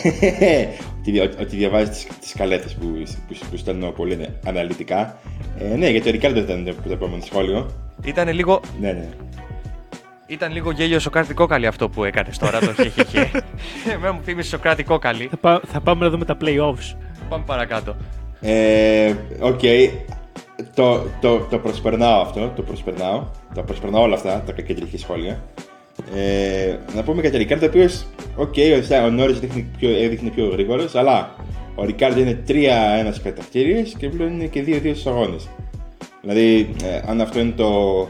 [1.40, 2.86] ότι διαβάζεις τις, τις καλέτες που,
[3.28, 5.18] που, που στέλνω πολύ αναλυτικά.
[5.58, 7.70] Ε, ναι, γιατί ο Ρικάρντο ήταν το επόμενο σχόλιο.
[8.04, 8.60] Ήταν λίγο...
[8.80, 9.08] Ναι, ναι.
[10.26, 13.30] Ήταν λίγο γέλιο Σοκράτη Κόκαλη αυτό που έκανε τώρα, το χεχεχε.
[13.92, 15.26] Εμένα μου θύμισε Σοκράτη Κόκαλη.
[15.30, 16.96] Θα, πά, θα πάμε να δούμε τα playoffs.
[17.28, 17.96] Πάμε παρακάτω.
[18.40, 19.58] Ε, ok.
[19.62, 19.88] Okay.
[20.74, 23.24] Το, το, το προσπερνάω αυτό, το προσπερνάω.
[23.54, 25.42] Τα προσπερνάω όλα αυτά, τα κακεντρεχή σχόλια.
[26.14, 29.38] Ε, να πούμε για τον Ρικάρντο, ο οποίος, ok, okay, ο Νόρις
[29.80, 31.34] έδειχνε πιο γρήγορος, αλλά
[31.74, 32.52] ο Ρικάρντο είναι 3-1
[33.12, 35.48] στις κατατακτήριες και πλέον είναι και 2-2 στους αγώνες.
[36.20, 38.00] Δηλαδή, ε, αν αυτό είναι το,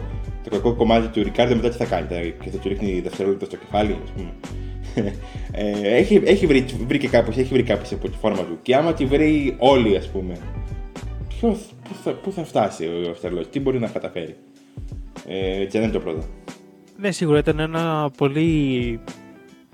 [0.45, 3.57] το κακό κομμάτι του Ρικάρντο, μετά τι θα κάνει, και θα του ρίχνει δευτερόλεπτο στο
[3.57, 4.31] κεφάλι, ας πούμε.
[5.53, 8.59] Ε, έχει, έχει βρει, βρει και κάπως, έχει βρει κάπως από τη φόρμα του.
[8.63, 10.37] Και άμα τη βρει όλη, ας πούμε,
[11.29, 11.59] ποιος,
[11.89, 14.37] πού, θα, πού θα φτάσει ο Αυστραλός, τι μπορεί να καταφέρει.
[15.29, 16.25] Ε, και δεν είναι το πρώτο.
[16.97, 19.01] Ναι, σίγουρα ήταν ένα πολύ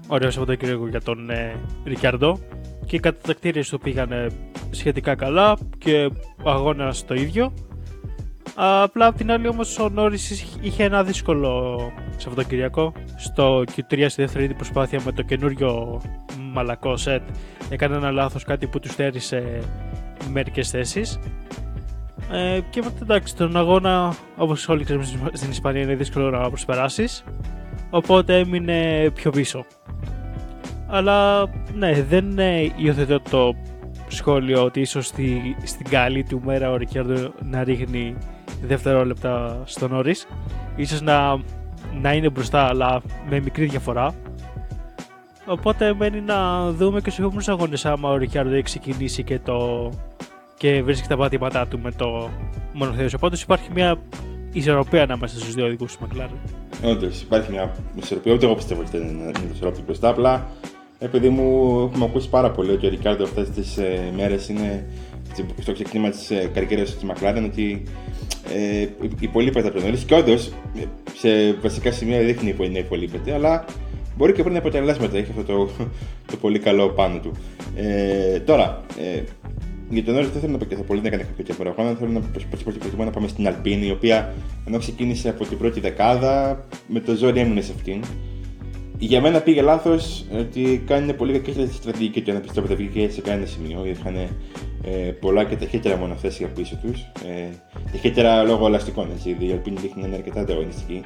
[0.06, 2.38] ωραίος Σαββατοκύριακο για τον ε, Ρικιάρντο
[2.86, 4.32] και οι κατατακτήριες του πήγαν
[4.70, 6.10] σχετικά καλά και
[6.42, 7.52] ο αγώνας το ίδιο.
[8.58, 11.80] Απλά απ' την άλλη όμως ο Νόρις είχε ένα δύσκολο
[12.16, 12.92] Σαββατοκυριακό.
[13.16, 16.00] Στο Q3 στη δεύτερη προσπάθεια με το καινούριο
[16.52, 17.22] μαλακό σετ
[17.68, 19.60] έκανε ένα λάθος κάτι που τους στέρισε
[20.30, 21.18] μερικές θέσεις.
[22.32, 27.24] Ε, και μετά εντάξει, τον αγώνα όπως όλοι ξέρουμε στην Ισπανία είναι δύσκολο να προσπεράσεις.
[27.90, 29.64] Οπότε έμεινε πιο πίσω.
[30.86, 32.38] Αλλά ναι, δεν
[32.76, 33.54] υιοθετώ το
[34.08, 38.16] σχόλιο ότι ίσως στη, στην καλή του μέρα ο Ρικιάρντο να ρίχνει
[38.62, 40.26] δευτερόλεπτα στον Όρις.
[40.76, 41.36] Ίσως να,
[42.00, 44.14] να είναι μπροστά αλλά με μικρή διαφορά.
[45.46, 49.90] Οπότε μένει να δούμε και στους επόμενους αγώνες άμα ο Ρικιάρντο έχει ξεκινήσει και, το,
[50.56, 52.30] και βρίσκει τα πατήματά του με το
[52.72, 53.14] μονοθέος.
[53.14, 53.98] Οπότε υπάρχει μια
[54.52, 56.50] ισορροπία ανάμεσα στους δύο οδηγούς του McLaren.
[56.84, 58.32] Όντως, υπάρχει μια ισορροπία.
[58.32, 60.08] Ούτε εγώ πιστεύω ότι είναι μια ισορροπία μπροστά.
[60.08, 60.46] Απλά,
[60.98, 64.86] επειδή μου έχουμε ακούσει πάρα πολύ ότι ο Ρικάρντο αυτές τις ε, μέρες είναι
[65.60, 67.82] στο ξεκίνημα της ε, καριέρας της McLaren ότι
[68.54, 68.86] ε,
[69.20, 69.98] υπολείπεται από τον Νόρι.
[69.98, 70.52] Και όντως,
[71.16, 73.64] σε βασικά σημεία δείχνει που είναι υπολείπεται, αλλά
[74.16, 75.16] μπορεί και πριν αποτελέσματα.
[75.16, 75.68] Έχει αυτό το,
[76.30, 77.32] το πολύ καλό πάνω του.
[77.76, 79.22] Ε, τώρα, ε,
[79.90, 81.96] για τον Νόρι δεν θέλω να πω και θα πολύ να κάνει κάποιο παραγωγό.
[81.98, 84.34] Θέλω να προσπαθήσω να πάμε στην Αλπίνη, η οποία
[84.66, 88.02] ενώ ξεκίνησε από την πρώτη δεκάδα, με το ζόρι έμεινε σε αυτήν.
[88.98, 93.20] Για μένα πήγε λάθος ότι κάνει πολύ κακή στρατηγική του να πιστεύω δεν βγήκε σε
[93.20, 93.86] κανένα σημείο.
[93.86, 94.14] Είχαν
[94.84, 97.00] ε, πολλά και ταχύτερα μονοθέσια πίσω τους.
[97.00, 97.48] Ε,
[97.92, 99.08] ταχύτερα λόγω ελαστικών.
[99.14, 101.04] Έτσι, η Αλπίνη δείχνει να είναι αρκετά ανταγωνιστική.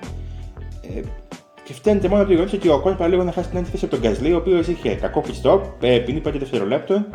[0.82, 1.00] Ε,
[1.64, 3.96] και φταίνεται μόνο από το γεγονός ότι ο κόσμο λίγο να χάσει την αντίθεση από
[3.96, 7.06] τον Γκασλί, ο οποίος είχε κακό pit stop, ε, ποινή 5 δευτερολέπτων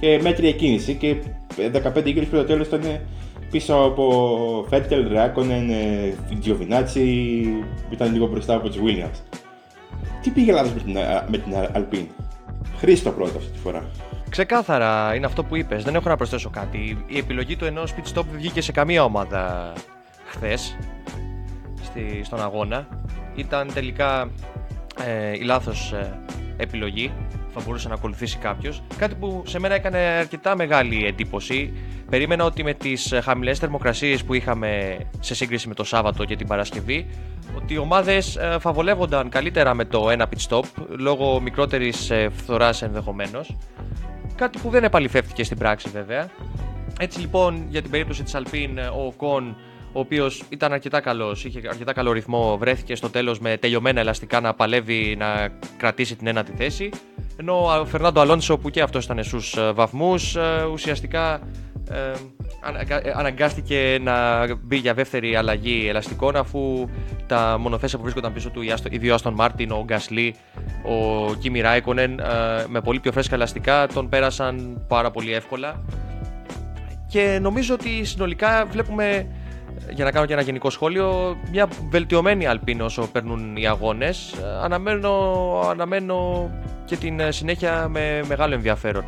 [0.00, 0.94] και μέτρια κίνηση.
[0.94, 1.16] Και
[1.56, 3.00] 15 γύρους πριν το τέλος ήταν
[3.50, 5.70] πίσω από Φέτελ, Ράκονεν,
[6.40, 7.02] Τζιοβινάτσι,
[7.90, 9.45] ήταν λίγο μπροστά από τους Williams.
[10.26, 10.96] Τι πήγε λάθος με την,
[11.28, 12.06] με την Alpine;
[12.78, 13.84] Χρήστο πρώτα αυτή τη φορά.
[14.28, 17.04] Ξεκάθαρα είναι αυτό που είπες, δεν έχω να προσθέσω κάτι.
[17.06, 19.72] Η επιλογή του ενός pit stop δεν βγήκε σε καμία ομάδα
[20.26, 20.76] χθες
[22.22, 22.88] στον αγώνα.
[23.34, 24.30] Ήταν τελικά
[25.04, 26.18] ε, η λάθος ε,
[26.56, 27.12] επιλογή
[27.54, 28.82] θα μπορούσε να ακολουθήσει κάποιος.
[28.96, 31.72] Κάτι που σε μένα έκανε αρκετά μεγάλη εντύπωση.
[32.10, 36.46] Περίμενα ότι με τις χαμηλές θερμοκρασίες που είχαμε σε σύγκριση με το Σάββατο και την
[36.46, 37.06] Παρασκευή,
[37.56, 42.82] ότι οι ομάδες ε, φαβολεύονταν καλύτερα με το ένα pit stop λόγω μικρότερης ε, φθοράς
[42.82, 43.56] ενδεχομένως.
[44.34, 46.30] Κάτι που δεν επαληθεύτηκε στην πράξη βέβαια.
[47.00, 49.56] Έτσι λοιπόν για την περίπτωση της Alpine ο Κον
[49.92, 54.40] ο οποίος ήταν αρκετά καλός, είχε αρκετά καλό ρυθμό, βρέθηκε στο τέλος με τελειωμένα ελαστικά
[54.40, 56.90] να παλεύει να κρατήσει την ένατη θέση.
[57.36, 61.40] Ενώ ο Φερνάντο Αλόνσο, που και αυτός ήταν στου ε, βαθμούς, ε, ουσιαστικά
[61.90, 62.12] ε,
[63.14, 66.88] αναγκάστηκε να μπει για δεύτερη αλλαγή ελαστικών αφού
[67.26, 70.34] τα μονοθέσια που βρίσκονταν πίσω του οι δύο Άστον Μάρτιν, ο Γκασλί,
[70.82, 72.20] ο Κίμι Ράικονεν
[72.68, 75.84] με πολύ πιο φρέσκα ελαστικά τον πέρασαν πάρα πολύ εύκολα
[77.08, 79.26] και νομίζω ότι συνολικά βλέπουμε
[79.90, 84.34] για να κάνω και ένα γενικό σχόλιο, μια βελτιωμένη Αλπίνο όσο παίρνουν οι αγώνες.
[84.62, 85.10] Αναμένω,
[85.70, 86.50] αναμένω
[86.84, 89.04] και την συνέχεια με μεγάλο ενδιαφέρον.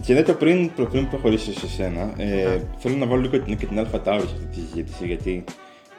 [0.00, 3.78] Και δεν το πριν, πριν προχωρήσω σε σένα, ε, θέλω να βάλω λίγο και την
[3.78, 5.44] Αλφα Τάουρι σε αυτή τη συζήτηση, γιατί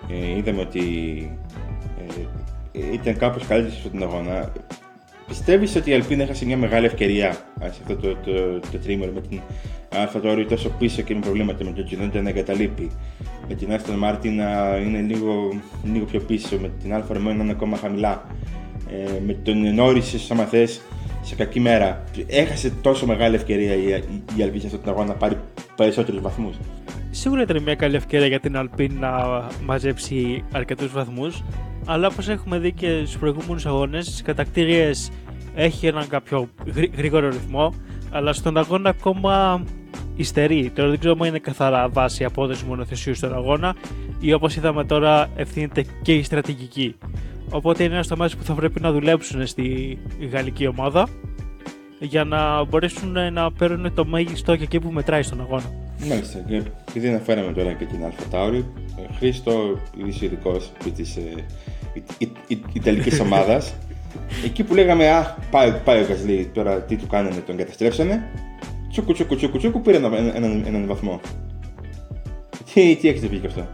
[0.09, 0.81] ε, είδαμε ότι
[2.71, 4.51] ε, ήταν κάπως καλύτερη σε αυτόν τον αγώνα.
[5.27, 9.11] Πιστεύεις ότι η Αλπίνα έχασε μια μεγάλη ευκαιρία σε αυτό το, το, το, το τρίμερο
[9.11, 9.39] με την
[9.89, 12.91] Αλφα Τάουρι τόσο πίσω και με προβλήματα με τον Τζινόντα να εγκαταλείπει.
[13.47, 15.61] Με την Aston Martin να είναι λίγο,
[15.93, 18.25] λίγο πιο πίσω, με την Alfa Romeo να είναι ακόμα χαμηλά.
[18.89, 20.81] Ε, με τον Νόρις, άμα θες,
[21.29, 22.03] σε κακή μέρα.
[22.27, 25.37] Έχασε τόσο μεγάλη ευκαιρία η, η, η Alpine σε αυτόν τον αγώνα να πάρει
[25.75, 26.55] περισσότερους βαθμούς.
[27.11, 29.11] Σίγουρα ήταν μια καλή ευκαιρία για την Alpine να
[29.65, 31.43] μαζέψει αρκετούς βαθμούς.
[31.85, 35.11] Αλλά όπως έχουμε δει και στους προηγούμενους αγώνες, στις κατατακτήριες
[35.55, 36.49] έχει έναν κάποιο
[36.97, 37.73] γρήγορο ρυθμό,
[38.11, 39.63] αλλά στον αγώνα ακόμα
[40.15, 40.71] υστερεί.
[40.75, 43.75] Τώρα δεν ξέρω αν είναι καθαρά βάση απόδοση μονοθεσίου στον αγώνα
[44.19, 46.95] ή όπως είδαμε τώρα ευθύνεται και η στρατηγική.
[47.51, 49.97] Οπότε είναι ένα τομέα που θα πρέπει να δουλέψουν στη
[50.31, 51.07] γαλλική ομάδα
[51.99, 55.71] για να μπορέσουν να παίρνουν το μέγιστο και εκεί που μετράει στον αγώνα.
[56.07, 56.39] Μάλιστα.
[56.47, 58.65] Και επειδή αναφέραμε τώρα και την Αλφα Τάουρι,
[59.17, 61.45] Χρήστο, είσαι ειδικός της ε,
[62.73, 63.73] Ιταλικής ομάδας.
[64.45, 68.31] Εκεί που λέγαμε, Α, πάει, πάει ο Γκασλί, τώρα τι του κάνανε, τον καταστρέψανε.
[68.89, 71.19] Τσούκου, τσούκου, τσούκου, τσούκου, πήρε έναν, έναν, έναν βαθμό.
[72.73, 73.67] Τι, τι έχετε πει και αυτό.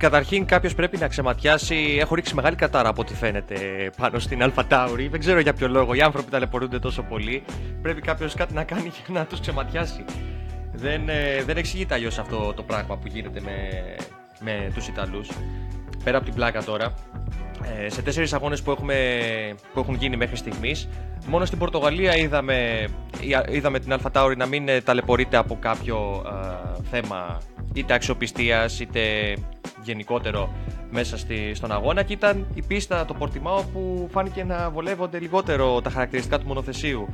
[0.00, 1.96] Καταρχήν, κάποιος πρέπει να ξεματιάσει.
[2.00, 3.56] Έχω ρίξει μεγάλη κατάρα από ό,τι φαίνεται
[3.96, 5.08] πάνω στην Αλφα Τάουρι.
[5.08, 5.94] Δεν ξέρω για ποιο λόγο.
[5.94, 7.44] Οι άνθρωποι ταλαιπωρούνται τόσο πολύ.
[7.82, 10.04] Πρέπει κάποιος κάτι να κάνει για να τους ξεματιάσει.
[10.72, 13.58] Δεν, ε, δεν εξηγείται αλλιώς αυτό το πράγμα που γίνεται με,
[14.40, 15.28] με τους Ιταλούς.
[16.04, 16.94] Πέρα από την πλάκα τώρα,
[17.84, 18.76] ε, σε τέσσερις αγώνες που,
[19.72, 20.88] που έχουν γίνει μέχρι στιγμής,
[21.26, 22.88] μόνο στην Πορτογαλία είδαμε,
[23.48, 27.38] είδαμε την Αλφα Τάουρι να μην ταλαιπωρείται από κάποιο ε, θέμα
[27.72, 29.34] είτε αξιοπιστίας είτε
[29.82, 30.52] γενικότερο
[30.90, 35.80] μέσα στη, στον αγώνα και ήταν η πίστα το Πορτιμάο που φάνηκε να βολεύονται λιγότερο
[35.80, 37.08] τα χαρακτηριστικά του μονοθεσίου,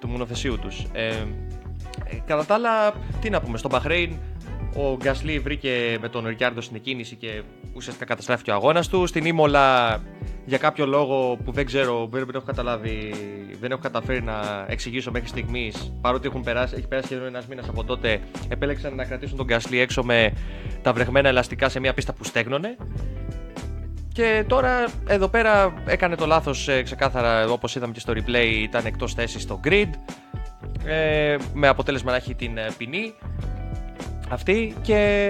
[0.00, 0.86] του μονοθεσίου τους.
[0.92, 4.18] Ε, ε, κατά τα άλλα, τι να πούμε, στο Μπαχρέιν
[4.74, 7.42] ο Γκάσλι βρήκε με τον Ρικιάρντο στην εκκίνηση και
[7.74, 9.06] ουσιαστικά καταστράφηκε ο αγώνας του.
[9.06, 9.98] Στην Ήμολα,
[10.44, 13.14] για κάποιο λόγο που δεν ξέρω, δεν έχω καταλάβει,
[13.60, 17.68] δεν έχω καταφέρει να εξηγήσω μέχρι στιγμής, παρότι έχουν περάσει, έχει περάσει σχεδόν ένας μήνας
[17.68, 20.32] από τότε, επέλεξαν να κρατήσουν τον Γκάσλι έξω με
[20.82, 22.76] τα βρεγμένα ελαστικά σε μια πίστα που στέγνωνε.
[24.12, 28.86] Και τώρα εδώ πέρα έκανε το λάθος ε, ξεκάθαρα όπως είδαμε και στο replay ήταν
[28.86, 29.88] εκτός θέσης στο grid
[30.84, 33.14] ε, με αποτέλεσμα να έχει την ε, ποινή
[34.32, 35.20] αυτή και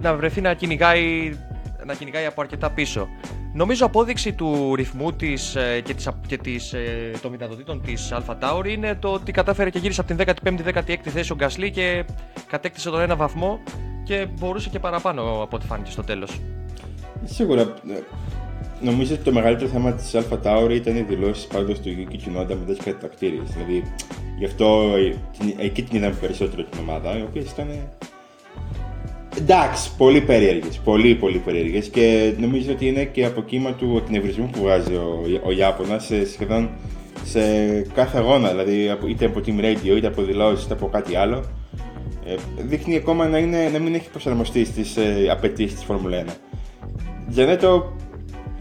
[0.00, 1.36] να βρεθεί να κυνηγάει,
[1.84, 3.08] να κυνηγάει από αρκετά πίσω.
[3.52, 8.34] Νομίζω απόδειξη του ρυθμού της, ε, και, της, και της, ε, των δυνατοτήτων της Alpha
[8.40, 12.04] Tauri είναι το ότι κατάφερε και γύρισε από την 15η-16η θέση ο Γκασλή και
[12.46, 13.60] κατέκτησε τον ένα βαθμό
[14.04, 16.40] και μπορούσε και παραπάνω από ό,τι φάνηκε στο τέλος.
[17.24, 17.60] Σίγουρα.
[17.62, 17.98] Ε,
[18.80, 22.46] νομίζω ότι το μεγαλύτερο θέμα της Alpha Tauri ήταν οι δηλώσεις πάντως του Yuki Tsunoda
[22.46, 23.50] μετά τις κατακτήριες.
[23.50, 23.92] Δηλαδή,
[24.38, 24.94] γι' αυτό
[25.58, 27.68] εκεί την είδαμε περισσότερο την ομάδα, οι οποίες ήταν
[29.38, 30.80] Εντάξει, πολύ περίεργες.
[30.84, 35.20] Πολύ, πολύ περίεργες και νομίζω ότι είναι και από κύμα του εκνευρισμού που βγάζει ο,
[35.44, 36.70] ο Ιάπωνας σε σχεδόν
[37.24, 37.40] σε
[37.94, 38.48] κάθε αγώνα.
[38.48, 41.44] Δηλαδή, είτε από Team Radio, είτε από δηλώσεις, είτε από κάτι άλλο.
[42.26, 46.30] Ε, δείχνει ακόμα να, είναι, να μην έχει προσαρμοστεί στις ε, απαιτήσεις της Φόρμουλα 1.
[47.30, 47.96] Τζανέτο,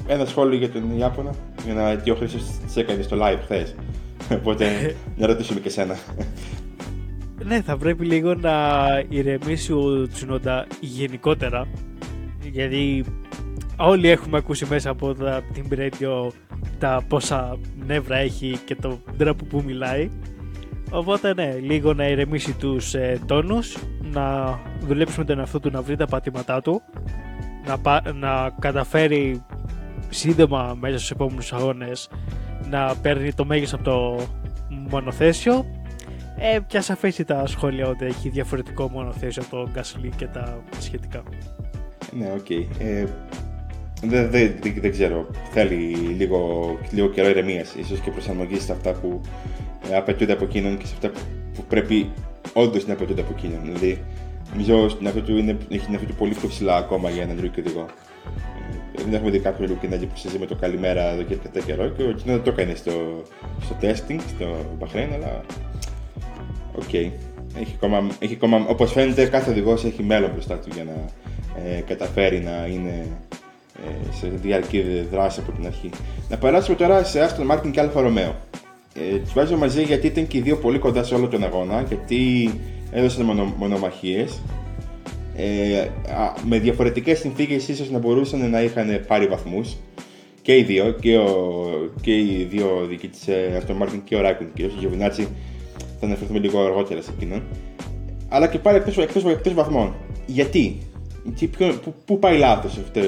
[0.08, 1.32] ένα σχόλιο για τον Ιάπωνα,
[1.66, 3.76] για να τι ο Χρήστο της έκανε στο live χθες.
[4.32, 4.66] Οπότε
[5.18, 5.96] να ρωτήσουμε και σένα.
[7.46, 8.54] Ναι, θα πρέπει λίγο να
[9.10, 11.68] ηρεμήσει ο Τσουνόντα γενικότερα.
[12.52, 13.06] Γιατί
[13.78, 16.32] όλοι έχουμε ακούσει μέσα από τα Team Radio
[16.80, 20.10] τα πόσα νεύρα έχει και το τρόπο που μιλάει.
[20.92, 25.82] Οπότε ναι, λίγο να ηρεμήσει τους ε, τόνους, να δουλέψει με τον εαυτό του να
[25.82, 26.82] βρει τα πατήματά του,
[27.66, 29.44] να, να καταφέρει
[30.10, 32.10] σύντομα μέσα στους επόμενους αγώνες
[32.70, 34.26] να παίρνει το μέγιστο από το
[34.90, 35.66] μονοθέσιο
[36.38, 40.63] ε, και ας αφήσει τα σχόλια ότι έχει διαφορετικό μονοθέσιο από τον Γκάσλι και τα
[40.80, 41.24] σχετικά.
[42.12, 42.46] Ναι, ok.
[42.50, 42.65] Okay.
[42.80, 43.06] Ε,
[44.02, 45.28] δεν, δεν, δεν, ξέρω.
[45.52, 45.76] Θέλει
[46.17, 49.22] λίγο, λίγο καιρό ηρεμίας, ίσως και προσαρμογής σε αυτά που
[49.91, 51.10] ε, απαιτούνται από εκείνον και σε αυτά
[51.54, 52.12] που, πρέπει
[52.54, 53.60] όντως να απαιτούνται από εκείνον.
[53.63, 54.04] Δηλαδή,
[54.52, 57.38] νομίζω στην αρχή του είναι, έχει την αρχή του πολύ πιο ψηλά ακόμα για έναν
[57.42, 57.86] rookie οδηγό.
[58.98, 61.88] Ε, δεν έχουμε δει κάποιο rookie να εντυπωσιάζει με το καλημέρα εδώ και αρκετά καιρό
[61.88, 63.24] και ο Τσουνόντα το έκανε στο,
[63.62, 65.41] στο testing, στο Μπαχρέν, αλλά
[66.76, 66.84] Ok.
[66.92, 67.10] Okay.
[67.60, 70.92] Έχει ακόμα, έχει ακόμα, όπως φαίνεται κάθε οδηγός έχει μέλλον μπροστά του για να
[71.62, 73.08] ε, καταφέρει να είναι
[73.76, 75.90] ε, σε διαρκή δράση από την αρχή.
[76.30, 78.32] Να περάσουμε τώρα σε Aston Martin και Alfa Romeo.
[78.94, 81.82] Ε, τους βάζω μαζί γιατί ήταν και οι δύο πολύ κοντά σε όλο τον αγώνα,
[81.82, 82.50] γιατί
[82.92, 84.42] έδωσαν μονο, μονομαχίες.
[85.36, 85.88] Ε,
[86.46, 89.78] με διαφορετικές συνθήκες ίσως να μπορούσαν να είχαν πάρει βαθμούς
[90.42, 94.22] και οι δύο, και, ο, και οι δύο οδηγοί της ε, Aston Martin και ο
[94.22, 95.28] Ράικον και ο Γιωβινάτσι
[96.04, 97.42] θα αναφερθούμε λίγο αργότερα σε εκείνον.
[98.30, 99.94] Αλλά και πάλι εκτός εκτός, εκτός βαθμών.
[100.26, 100.78] Γιατί,
[101.39, 103.00] τι, ποιο, που, πού πάει λάθος αυτό,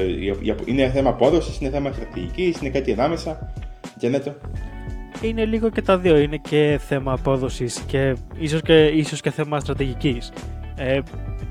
[0.66, 3.54] είναι θέμα απόδοσης, είναι θέμα στρατηγικής, είναι κάτι ανάμεσα.
[3.98, 4.36] Τζανέτο.
[5.22, 6.18] Είναι λίγο και τα δύο.
[6.18, 10.32] Είναι και θέμα απόδοσης και ίσως και, ίσως και θέμα στρατηγικής.
[10.76, 11.00] Ε,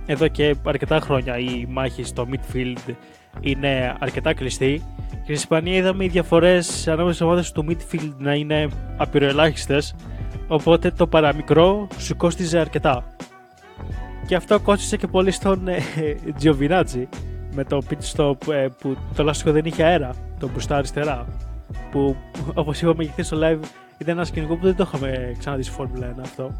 [0.06, 2.94] εδώ και αρκετά χρόνια η μάχη στο midfield
[3.40, 8.34] είναι αρκετά κλειστή και στην Ισπανία είδαμε οι διαφορές ανάμεσα στις ομάδες του midfield να
[8.34, 9.94] είναι απειροελάχιστες
[10.54, 13.04] Οπότε το παραμικρό σου κόστιζε αρκετά.
[14.26, 15.78] Και αυτό κόστιζε και πολύ στον ε,
[16.42, 17.04] Giovinazzi
[17.54, 21.26] με το pit stop ε, που το λάστιχο δεν είχε αέρα, το μπροστά αριστερά.
[21.90, 22.16] Που
[22.54, 23.64] όπως είπαμε και χθε στο live
[23.98, 26.52] ήταν ένα σκηνικό που δεν το είχαμε ξαναδεί στη Φόρμουλα 1 αυτό.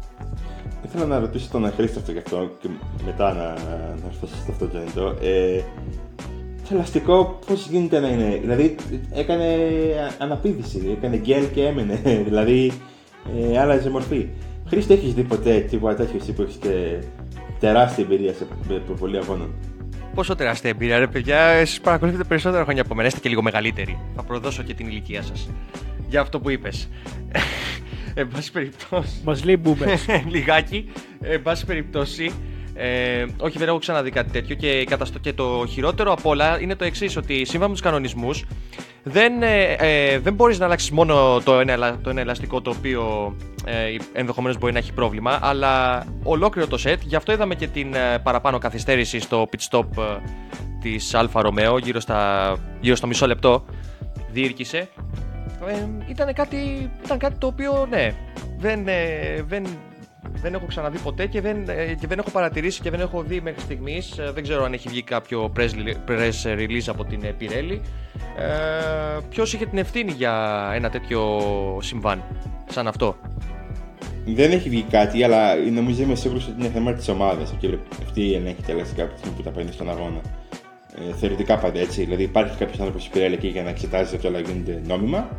[0.85, 2.67] Ήθελα να ρωτήσω τον Χρήστο γι' αυτό και
[3.05, 3.43] μετά να,
[4.01, 5.15] να έρθω στο αυτοκίνητο.
[5.21, 5.61] Ε,
[6.69, 8.75] το ελαστικό πώς γίνεται να είναι, δηλαδή
[9.13, 9.55] έκανε
[10.17, 12.01] αναπήδηση, έκανε γκέλ και έμενε.
[12.27, 12.71] δηλαδή
[13.51, 14.27] ε, άλλαζε μορφή.
[14.67, 16.99] Χρήστο, έχεις δει ποτέ τίποτα τέτοιο εσύ που έχεις και
[17.59, 18.47] τεράστια εμπειρία σε
[18.85, 19.53] προβολή αγώνων;
[20.15, 23.07] Πόσο τεράστια εμπειρία, ρε παιδιά, εσείς παρακολουθείτε περισσότερα χρόνια από μένα.
[23.07, 23.99] Είστε και λίγο μεγαλύτεροι.
[24.15, 25.49] Θα προδώσω και την ηλικία σας.
[26.09, 26.89] Για αυτό που είπες.
[28.13, 29.21] Εν πάση περιπτώσει.
[29.23, 29.61] Μας λέει
[30.31, 30.91] Λιγάκι.
[31.21, 32.31] Εν πάση περιπτώσει.
[32.73, 34.55] Ε, όχι, δεν έχω ξαναδεί κάτι τέτοιο.
[34.55, 34.87] Και,
[35.21, 38.45] και το χειρότερο απ' όλα είναι το εξής: Ότι σύμφωνα με τους κανονισμούς,
[39.07, 43.35] δεν, ε, ε, δεν μπορείς να αλλάξεις μόνο το ένα, το ένα ελαστικό το οποίο
[43.65, 46.97] ε, ενδεχομένως μπορεί να έχει πρόβλημα, αλλά ολόκληρο το set.
[47.01, 50.17] Γι' αυτό είδαμε και την ε, παραπάνω καθυστέρηση στο pit stop ε,
[50.81, 51.99] της Alfa Romeo, γύρω,
[52.79, 53.65] γύρω στο μισό λεπτό.
[54.31, 54.89] Διήρκησε.
[55.67, 58.13] Ε, ήταν, κάτι, ήταν κάτι το οποίο, ναι,
[58.57, 58.85] δεν,
[59.47, 59.65] δεν
[60.33, 63.41] δεν έχω ξαναδεί ποτέ και δεν, ε, και δεν έχω παρατηρήσει και δεν έχω δει
[63.41, 64.15] μέχρι στιγμής.
[64.33, 65.69] Δεν ξέρω αν έχει βγει κάποιο press,
[66.07, 67.79] press release από την Pirelli.
[68.39, 71.39] Ε, Ποιος είχε την ευθύνη για ένα τέτοιο
[71.81, 72.23] συμβάν,
[72.69, 73.15] σαν αυτό;
[74.25, 77.53] Δεν έχει βγει κάτι, αλλά νομίζω είμαι σίγουρος ότι είναι θέμα της ομάδας.
[78.01, 80.21] Αυτή ελέγχει τελικά κάποια στιγμή που τα παίρνει στον αγώνα.
[81.09, 82.03] Ε, θεωρητικά πάντα έτσι.
[82.03, 85.29] Δηλαδή υπάρχει κάποιος άνθρωπος στην Pirelli εκεί για να εξετάζει ότι όλα γίνονται νόμιμα.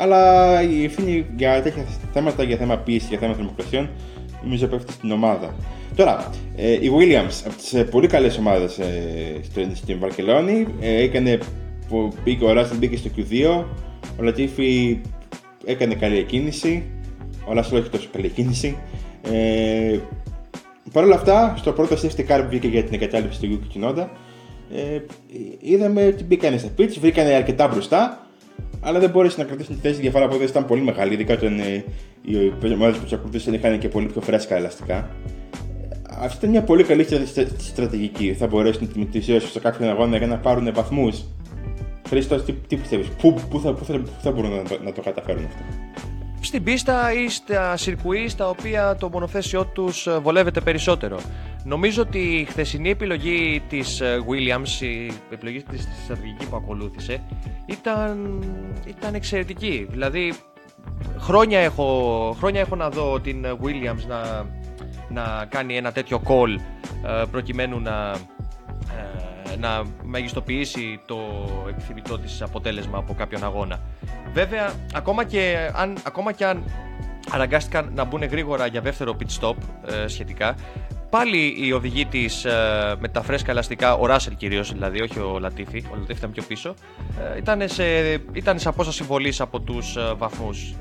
[0.00, 3.90] Αλλά η ευθύνη για τέτοια θέματα, για θέμα πίεσης, για θέματα δημοκρατιών,
[4.42, 5.54] νομίζω πέφτει στην ομάδα.
[5.94, 9.40] Τώρα, ε, η Williams από τις ε, πολύ καλές ομάδες ε,
[9.74, 11.38] στην Βαρκελόνη ε, έκανε.
[12.24, 13.64] Πήγε ο Ράσελ μπήκε στο Q2,
[14.18, 15.00] ο Λατίφη
[15.64, 16.84] έκανε καλή κίνηση,
[17.46, 18.76] ο Λάσελ όχι τόσο καλή κίνηση.
[19.32, 19.98] Ε,
[20.92, 24.06] Παρ' όλα αυτά, στο πρώτο safety car που βγήκε για την εγκατάλειψη του Yuki Tsunoda,
[24.74, 25.00] ε,
[25.60, 28.26] είδαμε ότι μπήκαν στα pitch, βρήκαν αρκετά μπροστά,
[28.80, 29.98] αλλά δεν μπόρεσε να κρατήσεις τη θέση.
[29.98, 31.84] Η διαφορά από εδώ ήταν πολύ μεγάλη, ειδικά όταν ε,
[32.22, 35.10] οι ομάδες που τους ακολουθούσαν είχαν και πολύ πιο φρέσκα ελαστικά.
[36.20, 37.06] Αυτή ήταν μια πολύ καλή
[37.58, 38.34] στρατηγική.
[38.34, 41.24] Θα μπορέσουν να τη σε κάποιον αγώνα για να πάρουν βαθμούς.
[42.08, 45.00] Χρήστος, τι, τι πιστεύεις, πού, πού, θα, πού, θα, πού θα μπορούν να, να το
[45.00, 45.62] καταφέρουν αυτό;
[46.40, 51.18] Στην πίστα ή στα σιρκουί στα οποία το μονοθέσιό τους ε, βολεύεται περισσότερο.
[51.64, 57.22] Νομίζω ότι η χθεσινή επιλογή της ε, Williams, η επιλογή της στρατηγική που ακολούθησε,
[57.66, 58.44] ήταν,
[58.86, 59.86] ήταν εξαιρετική.
[59.90, 60.34] Δηλαδή,
[61.18, 64.46] χρόνια έχω, χρόνια έχω να δω την Williams να,
[65.08, 66.60] να κάνει ένα τέτοιο call
[67.06, 68.16] ε, προκειμένου να,
[69.58, 71.18] να μεγιστοποιήσει το
[71.68, 73.80] επιθυμητό της αποτέλεσμα από κάποιον αγώνα.
[74.32, 76.62] Βέβαια, ακόμα και αν, ακόμα και αν
[77.30, 79.54] αναγκάστηκαν να μπουν γρήγορα για δεύτερο pit stop
[79.86, 80.54] ε, σχετικά,
[81.10, 85.38] πάλι η οδηγή της ε, με τα φρέσκα ελαστικά, ο Ράσελ κυρίως δηλαδή, όχι ο
[85.38, 86.74] Λατίφη, ο Λατίφη ήταν πιο πίσω,
[87.34, 90.74] ε, ήταν, σε, ήταν σε απόσταση βολής από τους ε, βαθμούς.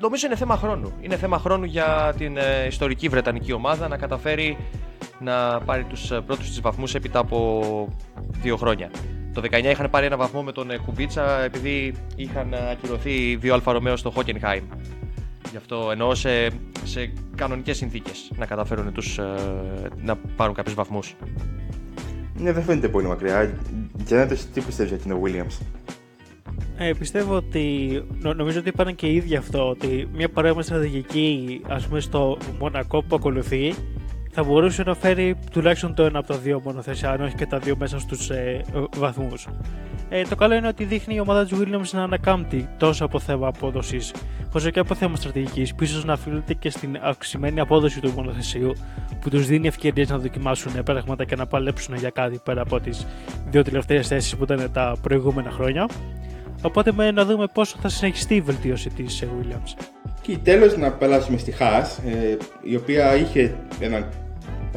[0.00, 0.92] Νομίζω είναι θέμα χρόνου.
[1.00, 4.56] Είναι θέμα χρόνου για την ε, ιστορική Βρετανική ομάδα να καταφέρει
[5.20, 7.88] να πάρει τους πρώτους της βαθμούς έπειτα από
[8.42, 8.90] δύο χρόνια.
[9.36, 13.72] Το 19 είχαν πάρει ένα βαθμό με τον ε, Κουμπίτσα επειδή είχαν ακυρωθεί δύο Alfa
[13.72, 14.64] Romeo στο Χόκενχάιμ.
[15.50, 16.46] Γι' αυτό εννοώ σε,
[16.84, 19.24] σε κανονικές συνθήκες να καταφέρουν τους, ε,
[20.02, 21.14] να πάρουν κάποιους βαθμούς.
[22.38, 23.58] Ναι, δεν φαίνεται πολύ μακριά.
[24.04, 25.66] Τζανέτο, τι πιστεύεις για την Williams;
[26.78, 31.86] Ε, πιστεύω ότι νομίζω ότι είπαν και οι ίδιοι αυτό ότι μια παρόμοια στρατηγική ας
[31.86, 33.74] πούμε στο Μονακό που ακολουθεί
[34.38, 37.58] θα μπορούσε να φέρει τουλάχιστον το ένα από τα δύο μονοθέσια, αν όχι και τα
[37.58, 38.64] δύο μέσα στους ε,
[38.96, 39.48] βαθμούς.
[40.08, 43.46] Ε, το καλό είναι ότι δείχνει η ομάδα της Williams να ανακάμπτει τόσο από θέμα
[43.46, 44.12] απόδοσης
[44.52, 48.72] όσο και από θέμα στρατηγικής, που ίσω να οφείλεται και στην αυξημένη απόδοση του μονοθεσίου,
[49.20, 53.06] που τους δίνει ευκαιρίες να δοκιμάσουν πράγματα και να παλέψουν για κάτι πέρα από τις
[53.50, 55.88] δύο τελευταίες θέσεις που ήταν τα προηγούμενα χρόνια.
[56.62, 59.84] Οπότε με να δούμε πόσο θα συνεχιστεί η βελτίωση της ε, Williams.
[60.20, 64.08] Και τέλος να περάσουμε στη Haas, ε, η οποία είχε έναν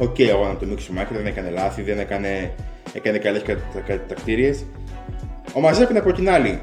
[0.00, 2.52] Ok, okay, αγώνα του Μικ Σουμάχερ, δεν έκανε λάθη, δεν έκανε,
[2.92, 3.42] έκανε καλές
[3.86, 4.54] κατατακτήριες.
[5.54, 6.60] Ο Μαζέπιν από την άλλη,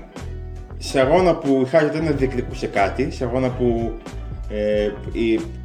[0.77, 3.91] σε αγώνα που η Haas δεν διεκδικούσε κάτι, σε αγώνα που
[4.49, 4.89] ε,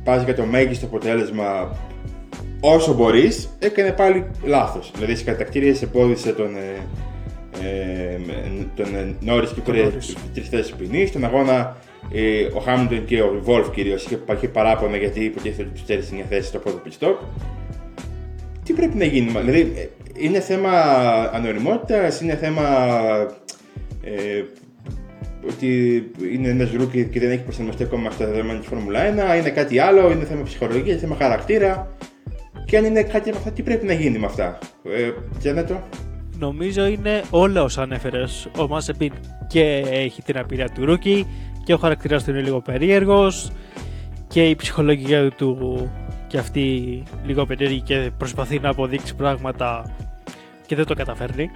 [0.05, 1.76] πας για το μέγιστο αποτέλεσμα
[2.61, 4.90] όσο μπορείς, έκανε πάλι λάθος.
[4.94, 6.76] Δηλαδή στις κατατακτήριες εμπόδισε τον, ε,
[7.66, 8.18] ε,
[8.74, 9.90] τον ε, Νόρις και πήρε
[10.35, 11.08] τρεις θέσεις ποινής.
[11.08, 11.76] Στον αγώνα
[12.12, 16.24] ε, ο Χάμιλτον και ο Βόλφ κυρίως είχε παράπονα γιατί υποτίθεται ότι του στέρησε μια
[16.28, 17.18] θέση στο πρώτο pit stop
[18.72, 20.70] τι πρέπει να γίνει, δηλαδή είναι θέμα
[21.33, 22.62] ανωριμότητας, είναι θέμα
[24.04, 24.42] ε,
[25.48, 29.00] ότι είναι ένας rookie και δεν έχει προσαρμοστεί ακόμα στα δεδομένα της Φόρμουλα
[29.35, 31.96] 1, είναι κάτι άλλο, είναι θέμα ψυχολογίας, θέμα χαρακτήρα.
[32.66, 34.58] Και αν είναι κάτι από αυτά, τι πρέπει να γίνει με αυτά;
[35.42, 35.82] Ε, το.
[36.38, 38.48] Νομίζω είναι όλα όσα ανέφερες.
[38.58, 39.12] Ο Μαζέπιν
[39.46, 41.26] και έχει την απειρία του rookie
[41.64, 43.52] και ο χαρακτήρας του είναι λίγο περίεργος
[44.28, 45.90] και η ψυχολογία του
[46.33, 49.95] και αυτή λίγο περίεργη και προσπαθεί να αποδείξει πράγματα
[50.66, 51.51] και δεν το καταφέρνει.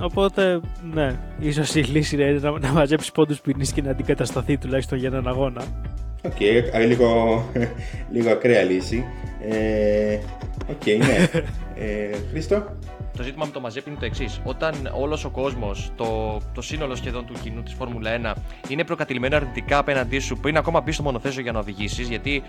[0.00, 0.60] Οπότε,
[0.92, 5.08] ναι, ίσως η λύση είναι να, να μαζέψει πόντους ποινής και να αντικατασταθεί τουλάχιστον για
[5.08, 5.62] έναν αγώνα.
[6.24, 7.42] Ok, okay, λίγο,
[8.12, 9.04] λίγο ακραία λύση.
[9.48, 10.18] Ε,
[10.70, 11.40] ok, okay, ναι.
[11.74, 12.76] ε, Χρήστο;
[13.16, 14.40] Το ζήτημα με το Μαζέπιν είναι το εξής.
[14.44, 19.36] Όταν όλος ο κόσμος, το, το σύνολο σχεδόν του κοινού της Φόρμουλα 1 είναι προκατειλημμένο
[19.36, 22.42] αρνητικά απέναντί σου πριν ακόμα μπει στο μονοθέσιο για να οδηγήσεις, γιατί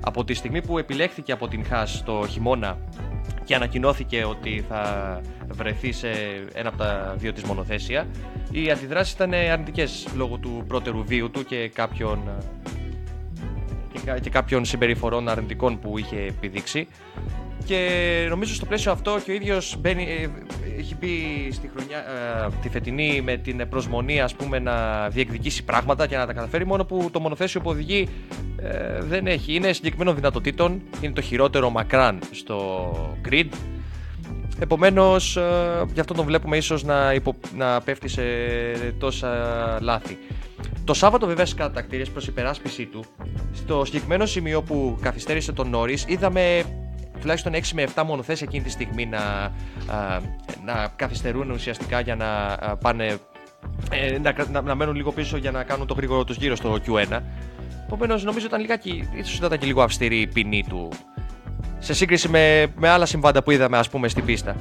[0.00, 2.78] από τη στιγμή που επιλέχθηκε από την Haas το χειμώνα
[3.44, 6.08] και ανακοινώθηκε ότι θα βρεθεί σε
[6.52, 8.06] ένα από τα δύο της μονοθέσια,
[8.50, 12.18] οι αντιδράσεις ήταν αρνητικές λόγω του πρότερου βίου του και κάποιων,
[14.20, 16.88] και κάποιων συμπεριφορών αρνητικών που είχε επιδείξει.
[17.68, 20.28] Και νομίζω στο πλαίσιο αυτό και ο ίδιος μπαίνει, ε,
[20.78, 26.06] έχει μπει στη χρονιά, ε, τη φετινή με την προσμονή ας πούμε να διεκδικήσει πράγματα
[26.06, 28.08] και να τα καταφέρει μόνο που το μονοθέσιο που οδηγεί
[28.56, 29.54] ε, δεν έχει.
[29.54, 33.46] Είναι συγκεκριμένων δυνατοτήτων, είναι το χειρότερο μακράν στο grid.
[34.58, 38.22] Επομένως, ε, γι' αυτό τον βλέπουμε ίσως να, υπο, να πέφτει σε
[38.98, 39.28] τόσα
[39.80, 40.18] λάθη.
[40.84, 43.04] Το Σάββατο, βέβαια, στις κατακτήρε προς υπεράσπιση του,
[43.54, 46.64] στο συγκεκριμένο σημείο που καθυστέρησε τον Νόρι, είδαμε
[47.20, 50.20] τουλάχιστον 6 με 7 μονοθέσει εκείνη τη στιγμή να, α,
[50.64, 53.18] να καθυστερούν ουσιαστικά για να α, πάνε.
[53.90, 56.78] Ε, να, να, να, μένουν λίγο πίσω για να κάνουν το γρήγορο τους γύρω στο
[56.86, 57.20] Q1.
[57.86, 60.88] Επομένως, νομίζω ήταν λιγάκι, ίσως ήταν και λίγο αυστηρή η ποινή του
[61.78, 64.56] σε σύγκριση με, με άλλα συμβάντα που είδαμε, ας πούμε, στην πίστα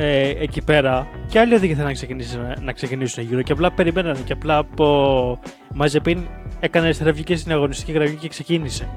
[0.00, 4.18] ε, εκεί πέρα και άλλοι οδηγοί θέλουν να ξεκινήσουν, να ξεκινήσουν γύρω και απλά περιμένανε
[4.24, 5.40] και απλά από
[5.74, 6.26] Μαζεπίν
[6.60, 8.88] έκανε στρατηγική στην αγωνιστική γραμμή και ξεκίνησε.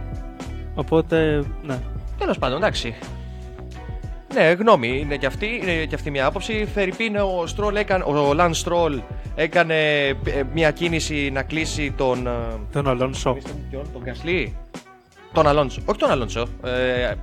[0.75, 1.79] Οπότε, ναι.
[2.21, 2.95] Τέλος πάντων, εντάξει.
[4.33, 6.67] Ναι, γνώμη είναι και αυτή, είναι και αυτή μια άποψη.
[6.73, 9.01] Φερρυπίν, ο, Στρόλ έκανε, ο Λαν Στρόλ
[9.35, 12.27] έκανε ε, μια κίνηση να κλείσει τον.
[12.27, 12.31] Ε,
[12.71, 13.37] τον Αλόνσο.
[13.71, 14.57] Τον Γκασλί.
[15.33, 15.81] Τον Αλόνσο.
[15.85, 16.47] Όχι τον Αλόνσο.
[16.63, 17.13] Ε,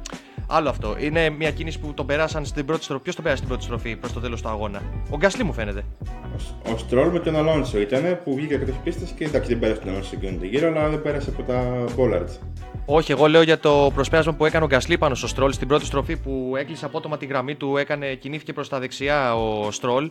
[0.50, 0.96] Άλλο αυτό.
[0.98, 3.02] Είναι μια κίνηση που τον περάσαν στην πρώτη στροφή.
[3.02, 5.84] Ποιος τον πέρασε στην πρώτη στροφή προς το τέλος του αγώνα; Ο Γκάσλι μου φαίνεται.
[6.66, 9.58] Ο, ο Στρόλ με τον Αλόνσο ήταν που βγήκε από τι πίστες και εντάξει δεν
[9.58, 12.28] πέρασε τον Αλόνσο εκείνο το γύρο, αλλά δεν πέρασε από τα Μπόλαρτ.
[12.84, 15.84] Όχι, εγώ λέω για το προσπέρασμα που έκανε ο Γκάσλι πάνω στο Στρόλ στην πρώτη
[15.84, 20.10] στροφή που έκλεισε απότομα τη γραμμή του, έκανε, κινήθηκε προς τα δεξιά ο Στρόλ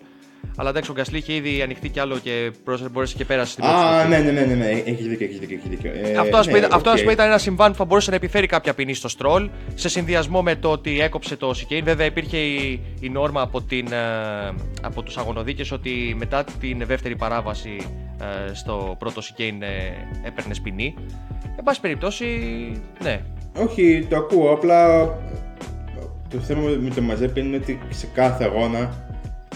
[0.59, 2.51] αλλά εντάξει, ο Γκασλί είχε ήδη ανοιχτεί κι άλλο και
[2.91, 3.77] μπορούσε και πέρασε στην πρώτη.
[3.77, 4.69] Α, ναι, ναι, ναι, ναι, ναι.
[4.69, 5.57] έχει δίκιο, έχει δίκιο.
[5.57, 5.91] Έχει δίκιο.
[5.93, 8.73] Ε, αυτό, ναι, πούμε, αυτό πούμε, ήταν ένα συμβάν που θα μπορούσε να επιφέρει κάποια
[8.73, 11.83] ποινή στο Στρόλ σε συνδυασμό με το ότι έκοψε το Σικέιν.
[11.83, 13.97] Βέβαια, υπήρχε η, η νόρμα από, την, ε,
[14.81, 17.77] από τους αγωνοδίκες ότι μετά την δεύτερη παράβαση
[18.49, 19.67] ε, στο πρώτο Σικέιν ε,
[20.23, 20.95] έπαιρνε ποινή.
[21.57, 22.25] Εν πάση περιπτώσει,
[23.03, 23.21] ναι.
[23.57, 24.51] Όχι, το ακούω.
[24.51, 25.05] Απλά
[26.29, 29.06] το θέμα με το Μαζέπιν είναι ότι σε κάθε αγώνα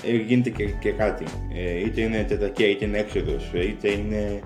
[0.06, 1.24] ε, γίνεται και, και κάτι.
[1.54, 4.39] Ε, είτε είναι τετακέ, είτε είναι έξοδος, είτε είναι,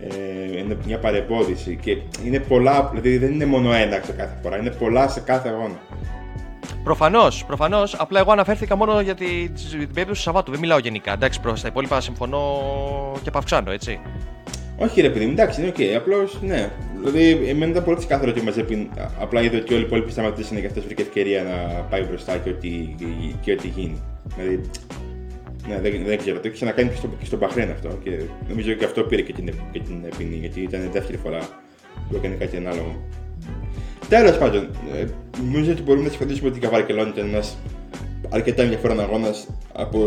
[0.00, 1.78] ε, είναι μια παρεμπόδιση.
[1.82, 5.48] Και είναι πολλά, δηλαδή δεν είναι μόνο ένα σε κάθε φορά, είναι πολλά σε κάθε
[5.48, 5.78] αγώνα.
[6.84, 7.94] Προφανώς, προφανώς.
[7.94, 10.50] Απλά εγώ αναφέρθηκα μόνο για την, την περίπτωση του Σαββάτου.
[10.50, 11.12] Δεν μιλάω γενικά.
[11.12, 12.42] Εντάξει, προς τα υπόλοιπα συμφωνώ
[13.22, 14.00] και παυξάνω, έτσι.
[14.76, 15.76] Όχι, ρε παιδί, εντάξει, είναι OK.
[15.78, 15.94] Okay.
[15.96, 16.70] Απλώς ναι.
[16.98, 18.90] Δηλαδή, εμένα ήταν πολύ ξεκάθαρο ότι Mazepin.
[19.20, 22.50] Απλά είδε ότι όλοι οι υπόλοιποι σταματήσαν και αυτό βρήκε ευκαιρία να πάει μπροστά και
[22.50, 22.94] ό,τι,
[23.40, 24.02] και ό,τι γίνει.
[24.36, 24.60] Δηλαδή,
[25.68, 26.36] ναι, δεν, δεν ξέρω.
[26.36, 27.88] Το έχει ξανακάνει και στο, και στο Μπαχρέν αυτό.
[28.02, 28.10] Και
[28.48, 31.38] νομίζω και αυτό πήρε και την, και την ποινή, γιατί ήταν η δεύτερη φορά
[32.08, 33.02] που έκανε κάτι ανάλογο.
[34.08, 35.04] Τέλος πάντων, ε,
[35.52, 37.58] νομίζω ότι μπορούμε να συμφωνήσουμε ότι η Καβαρκελόνη ήταν ένας
[38.34, 39.98] αρκετά ενδιαφέρον αγώνας από,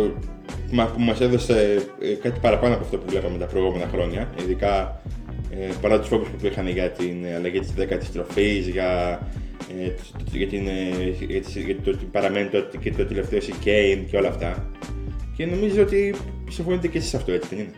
[0.70, 4.30] που μα έδωσε ε, κάτι παραπάνω από αυτό που βλέπαμε τα προηγούμενα χρόνια.
[4.40, 5.02] Ειδικά
[5.50, 9.20] ε, παρά τους φόβους που υπήρχαν για την αλλαγή της 10η τροφής, για,
[9.80, 9.92] ε,
[10.32, 14.28] για, την, ε, για, για το ότι παραμένει το, και το τελευταίο Σικέιν και όλα
[14.28, 14.72] αυτά.
[15.36, 16.16] Και νομίζω ότι
[16.50, 17.74] συμφωνείτε και εσείς αυτό, έτσι δεν είναι;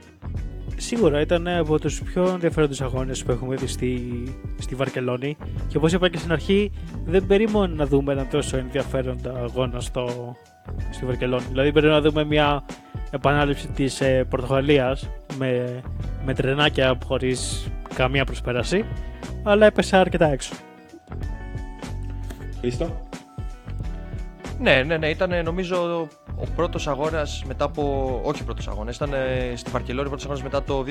[0.82, 4.24] Σίγουρα ήταν από τους πιο ενδιαφέροντες αγώνες που έχουμε δει στη,
[4.58, 5.38] στη Βαρκελόνη.
[5.68, 6.72] Και όπως είπα και στην αρχή,
[7.06, 10.36] δεν περίμενα να δούμε έναν τόσο ενδιαφέροντα αγώνα στο,
[10.92, 11.44] στη Βαρκελόνη.
[11.50, 12.66] Δηλαδή, περίμενα να δούμε μια
[13.12, 15.82] επανάληψη της ε, Πορτογαλίας με,
[16.26, 18.86] με τρενάκια χωρίς καμία προσπέραση.
[19.44, 20.54] Αλλά έπεσε αρκετά έξω.
[22.60, 23.09] Χρήστο.
[24.62, 27.82] Ναι, ναι, ναι, ήταν νομίζω ο πρώτος αγώνας μετά από...
[28.24, 30.86] όχι ο πρώτος αγώνας, ήταν ε, στη Βαρκελόνη ο πρώτος αγώνας μετά το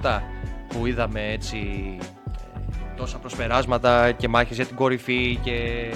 [0.00, 0.20] 2017
[0.68, 1.58] που είδαμε έτσι
[2.00, 5.88] ε, τόσα προσπεράσματα και μάχες για την κορυφή και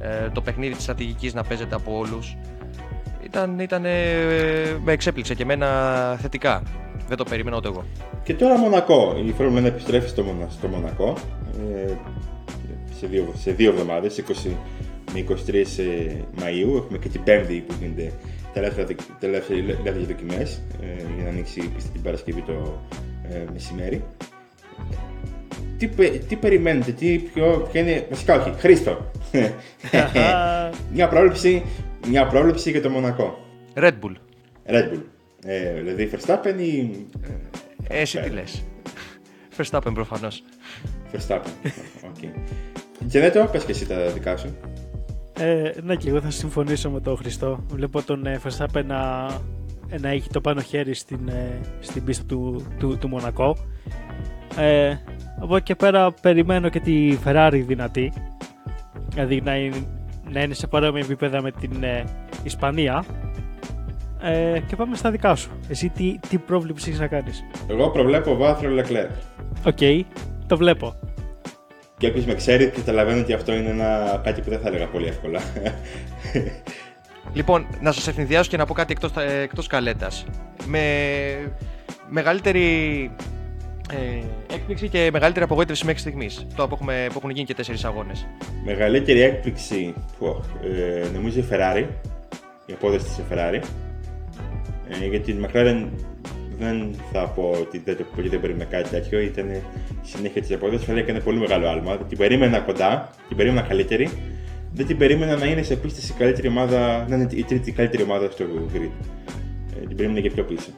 [0.00, 2.36] ε, το παιχνίδι της στρατηγικής να παίζεται από όλους.
[3.24, 3.82] Ήταν, ήταν,
[4.82, 5.68] με εξέπληξε και εμένα
[6.20, 6.62] θετικά.
[7.08, 7.84] Δεν το περίμενα ούτε εγώ.
[8.22, 9.16] Και τώρα Μονακό.
[9.26, 11.14] Η Φόρμουλα 1 επιστρέφει στο, στο Μονακό
[12.98, 14.50] σε δύο, σε δύο εβδομάδες, 20
[15.14, 15.64] με 23
[16.38, 16.76] Μαΐου.
[16.76, 18.12] Έχουμε και την Πέμπτη που γίνεται
[19.18, 22.82] τελευταίες δοκιμές ε, για να ανοίξει η την Παρασκευή το
[23.30, 24.04] ε, μεσημέρι.
[25.78, 25.88] Τι,
[26.18, 29.10] τι περιμένετε, τι πιο, ποια είναι, βασικά όχι, Χρήστο.
[30.92, 31.62] μια, πρόβλεψη,
[32.08, 33.38] μια πρόβλεψη για το Μονακό.
[33.74, 34.14] Red Bull.
[34.66, 35.02] Red Bull.
[35.44, 36.90] Ε, δηλαδή Verstappen ή...
[37.88, 38.62] Ε, εσύ τι λες.
[39.56, 40.42] Verstappen προφανώς.
[41.12, 41.52] Verstappen,
[42.08, 42.16] OK.
[43.12, 43.30] Okay.
[43.32, 44.56] το πες και εσύ τα δικά σου.
[45.38, 47.64] Ε, ναι, και εγώ θα συμφωνήσω με τον Χρήστο.
[47.68, 49.28] Βλέπω τον ε, Verstappen να,
[49.88, 53.56] ε, να έχει το πάνω χέρι στην, ε, στην πίστα του, του, του Μονακό.
[54.56, 54.94] Ε,
[55.40, 58.12] από εκεί και πέρα περιμένω και τη Ferrari δυνατή.
[59.08, 59.52] Δηλαδή να,
[60.30, 62.04] να είναι σε παρόμοια επίπεδα με την ε,
[62.42, 63.04] Ισπανία.
[64.20, 65.50] Ε, και πάμε στα δικά σου.
[65.68, 69.10] Εσύ τι, τι πρόβλεψη έχεις να κάνεις; Εγώ προβλέπω βάθρο Leclerc.
[69.66, 70.00] OK, okay,
[70.46, 70.94] το βλέπω.
[72.04, 75.06] Και όποιος με ξέρει, καταλαβαίνει ότι αυτό είναι ένα, κάτι που δεν θα έλεγα πολύ
[75.06, 75.40] εύκολα.
[77.32, 80.24] Λοιπόν, να σας αιφνιδιάσω και να πω κάτι εκτός, ε, εκτός σκαλέτας.
[80.66, 80.80] Με
[82.08, 83.10] μεγαλύτερη
[83.92, 86.46] ε, έκπληξη και μεγαλύτερη απογοήτευση μέχρι στιγμής.
[86.56, 88.26] Το που, έχουμε, που έχουν γίνει και τέσσερις αγώνες.
[88.64, 91.84] Μεγαλύτερη έκπληξη, πω, ε, νομίζω η Ferrari,
[92.66, 93.60] η απόδοση της Ferrari.
[94.88, 95.88] Ε, γιατί η McLaren
[96.58, 99.62] δεν θα πω ότι δεν, το, δεν περίμενε κάτι τέτοιο, ήταν η
[100.02, 101.96] συνέχεια της απόδοσης, αλλά έκανε πολύ μεγάλο άλμα.
[101.96, 104.08] Την περίμενα κοντά, την περίμενα καλύτερη.
[104.72, 108.02] Δεν την περίμενα να είναι σε πίστη η καλύτερη ομάδα, να είναι η τρίτη καλύτερη
[108.02, 108.44] ομάδα στο
[108.74, 108.90] grid.
[109.82, 110.70] Ε, την περίμενα και πιο πίσω.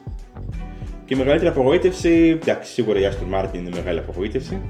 [1.05, 4.61] Και η μεγαλύτερη απογοήτευση, εντάξει, σίγουρα η Aston Martin είναι μεγάλη απογοήτευση.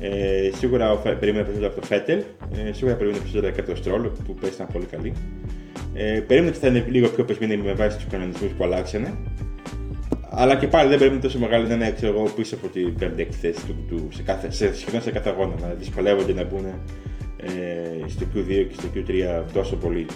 [0.00, 2.22] Ε, σίγουρα περίμενα περισσότερο από το Φέτελ,
[2.68, 5.12] ε, σίγουρα περίμενα περισσότερο και από το Stroll που πέσει ήταν πολύ καλή.
[5.94, 9.14] Ε, περίμενα ότι θα είναι λίγο πιο πεσμένη με βάση τους κανονισμούς που αλλάξανε.
[10.38, 13.24] Αλλά και πάλι δεν περίμενα τόσο μεγάλη να είναι ξέρω εγώ, πίσω από την πέμπτη
[13.24, 15.54] θέση του, του, σε κάθε, σε, σχεδόν σε κάθε αγώνα.
[15.60, 16.64] Να δυσκολεύονται να μπουν
[17.36, 20.06] ε, στο Q2 και στο Q3 τόσο πολύ.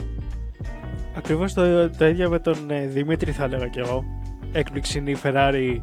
[1.17, 4.05] Ακριβώς το, το ίδιο με τον ε, Δημήτρη θα έλεγα κι εγώ
[4.53, 5.81] έκπληξη είναι η Ferrari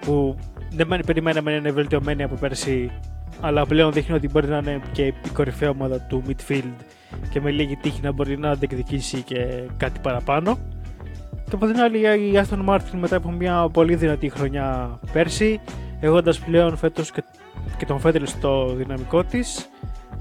[0.00, 0.36] που
[0.72, 2.90] δεν περιμέναμε να είναι βελτιωμένη από πέρσι
[3.40, 6.74] αλλά πλέον δείχνει ότι μπορεί να είναι και η κορυφαία ομάδα του midfield
[7.30, 9.46] και με λίγη τύχη να μπορεί να διεκδικήσει και
[9.76, 10.58] κάτι παραπάνω.
[11.48, 15.60] Και από την άλλη η Aston Martin μετά από μια πολύ δυνατή χρονιά πέρσι
[16.00, 17.24] έχοντας πλέον φέτος και,
[17.76, 19.70] και τον Φέτελ στο δυναμικό της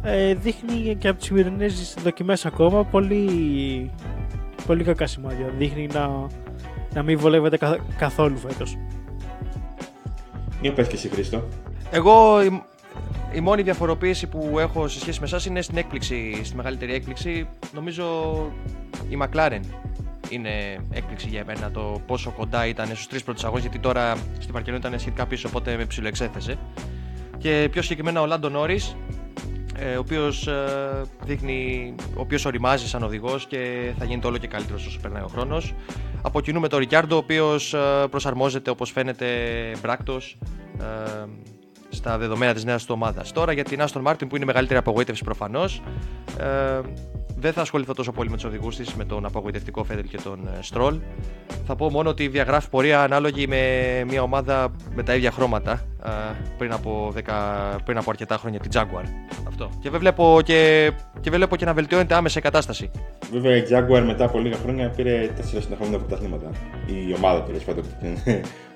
[0.04, 3.92] ε, δείχνει και από τις σημερινές δοκιμές ακόμα πολύ,
[4.68, 5.48] πολύ κακά σημάδια.
[5.58, 6.28] Δείχνει να
[6.96, 7.58] να μην βολεύεται
[7.98, 8.78] καθόλου φέτος.
[10.62, 11.44] Για πες και εσύ Χρήστο.
[11.92, 12.64] Εγώ η,
[13.34, 17.48] η μόνη διαφοροποίηση που έχω σε σχέση με εσάς είναι στην έκπληξη, στη μεγαλύτερη έκπληξη.
[17.74, 18.06] Νομίζω
[19.10, 19.60] η McLaren
[20.30, 24.54] είναι έκπληξη για μένα το πόσο κοντά ήταν στους τρεις πρώτους αγώνες γιατί τώρα στην
[24.54, 26.58] Παρκελόνη ήταν σχετικά πίσω οπότε με ψηλοεξέθεσε.
[27.38, 28.96] Και πιο συγκεκριμένα ο Λάντο Νόρις
[29.78, 34.48] ε, ο οποίος ε, δείχνει, ο οποίος οριμάζει σαν οδηγός και θα γίνεται όλο και
[34.48, 35.74] καλύτερος όσο περνάει ο χρόνος.
[36.22, 39.28] Από κοινού με τον Ρικιάρντο, ο οποίος ε, προσαρμόζεται όπως φαίνεται
[39.82, 40.38] μπράκτος
[41.96, 43.32] στα δεδομένα της νέας του ομάδας.
[43.32, 45.82] Τώρα για την Aston Martin που είναι η μεγαλύτερη απογοήτευση προφανώς,
[47.38, 50.50] δεν θα ασχοληθώ τόσο πολύ με τους οδηγούς της, με τον απογοητευτικό Φέντελ και τον
[50.60, 51.00] Στρολ.
[51.66, 53.62] Θα πω μόνο ότι διαγράφει πορεία ανάλογη με
[54.08, 55.82] μια ομάδα με τα ίδια χρώματα
[56.58, 59.04] πριν από, 10, πριν από αρκετά χρόνια, την Jaguar.
[59.48, 59.70] Αυτό.
[59.82, 60.92] Και βλέπω και,
[61.22, 62.92] και βλέπω και να βελτιώνεται άμεσα η κατάσταση.
[63.32, 66.50] Βέβαια η Jaguar μετά από λίγα χρόνια πήρε τέσσερα συνεχόμενα πρωταθλήματα.
[66.86, 67.84] Η ομάδα τέλο πάντων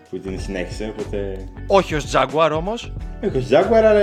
[0.10, 0.93] που την, που την συνέχισε.
[0.97, 1.47] Οπότε...
[1.68, 2.93] Όχι ως Jaguar όμως.
[3.24, 4.01] Όχι ως Jaguar, αλλά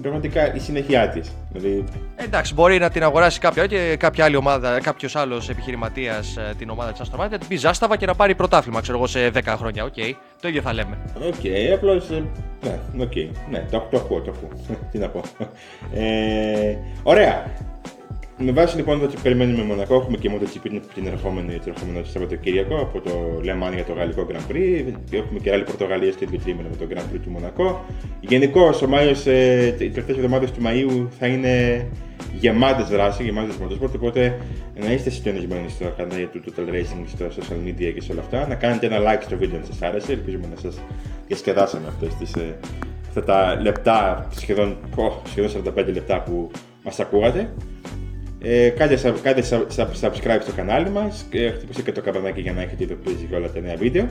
[0.00, 1.32] πραγματικά η συνέχειά της.
[1.52, 1.84] Δηλαδή...
[2.16, 6.70] Εντάξει, μπορεί να την αγοράσει κάποια, και κάποια άλλη ομάδα, κάποιος άλλος επιχειρηματίας ε, την
[6.70, 9.30] ομάδα της Aston Martin, να την πει Zastava και να πάρει πρωτάθλημα, ξέρω εγώ, σε
[9.34, 9.84] 10 χρόνια.
[9.84, 10.12] OK, okay.
[10.40, 10.98] το ίδιο θα λέμε.
[11.26, 12.10] OK, okay, απλώς.
[12.10, 12.22] Ε,
[12.62, 13.12] ναι, OK.
[13.14, 13.28] Okay.
[13.50, 14.76] Ναι, το, το ακούω, το ακούω.
[14.90, 15.22] Τι να πω.
[15.94, 17.50] Ε, ωραία.
[18.40, 23.00] Με βάση λοιπόν ότι περιμένουμε Μονακό, έχουμε και MotoGP την ερχόμενη, την ερχόμενο Σαββατοκύριακο από
[23.00, 23.10] το
[23.42, 24.92] Le για το γαλλικό Grand Prix.
[25.10, 27.84] Έχουμε και άλλη Πορτογαλία και δύο τρίμηνα με το Grand Prix του Μονακό.
[28.20, 31.86] Γενικώ ο Μάιο, ε, οι τελευταίες εβδομάδες του Μαΐου θα είναι
[32.38, 33.94] γεμάτες δράσεις, γεμάτες motorsport.
[33.94, 34.38] Οπότε
[34.80, 38.46] να είστε συντονισμένοι στο κανάλι του Total Racing, στο social media και σε όλα αυτά.
[38.48, 40.12] Να κάνετε ένα like στο βίντεο αν σας άρεσε.
[40.12, 40.78] Ελπίζουμε να σας
[41.26, 42.56] διασκεδάσαμε αυτές τις, ε,
[43.08, 44.76] αυτά τα λεπτά, σχεδόν,
[45.24, 46.50] σχεδόν 45 λεπτά που
[46.84, 47.50] μας ακούγατε.
[48.42, 49.42] Ε, κάντε, κάντε
[50.00, 53.50] subscribe στο κανάλι μας και χτυπήστε και το καμπανάκι για να έχετε ειδοποίηση για όλα
[53.50, 54.08] τα νέα βίντεο.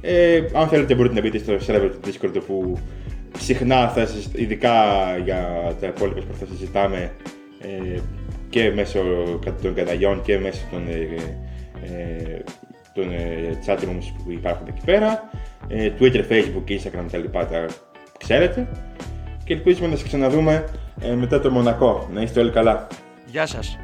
[0.00, 2.78] Ε, αν θέλετε μπορείτε να μπείτε στο server του Discord που
[3.38, 4.72] συχνά θα σας, ειδικά
[5.24, 7.12] για τα υπόλοιπα που θα συζητάμε
[7.60, 7.98] ε,
[8.48, 9.00] και μέσω
[9.62, 10.98] των καταγιών και μέσω των, ε,
[11.96, 12.42] ε,
[12.94, 15.30] των ε, chat rooms που υπάρχουν εκεί πέρα.
[15.68, 17.66] Ε, Twitter, Facebook, Instagram τα λοιπά τα
[18.18, 18.68] ξέρετε.
[19.44, 20.64] Και ελπίζουμε να σας ξαναδούμε
[21.00, 22.08] ε, μετά το Μονακό.
[22.12, 22.86] Να είστε όλοι καλά.
[23.34, 23.78] Γεια σας.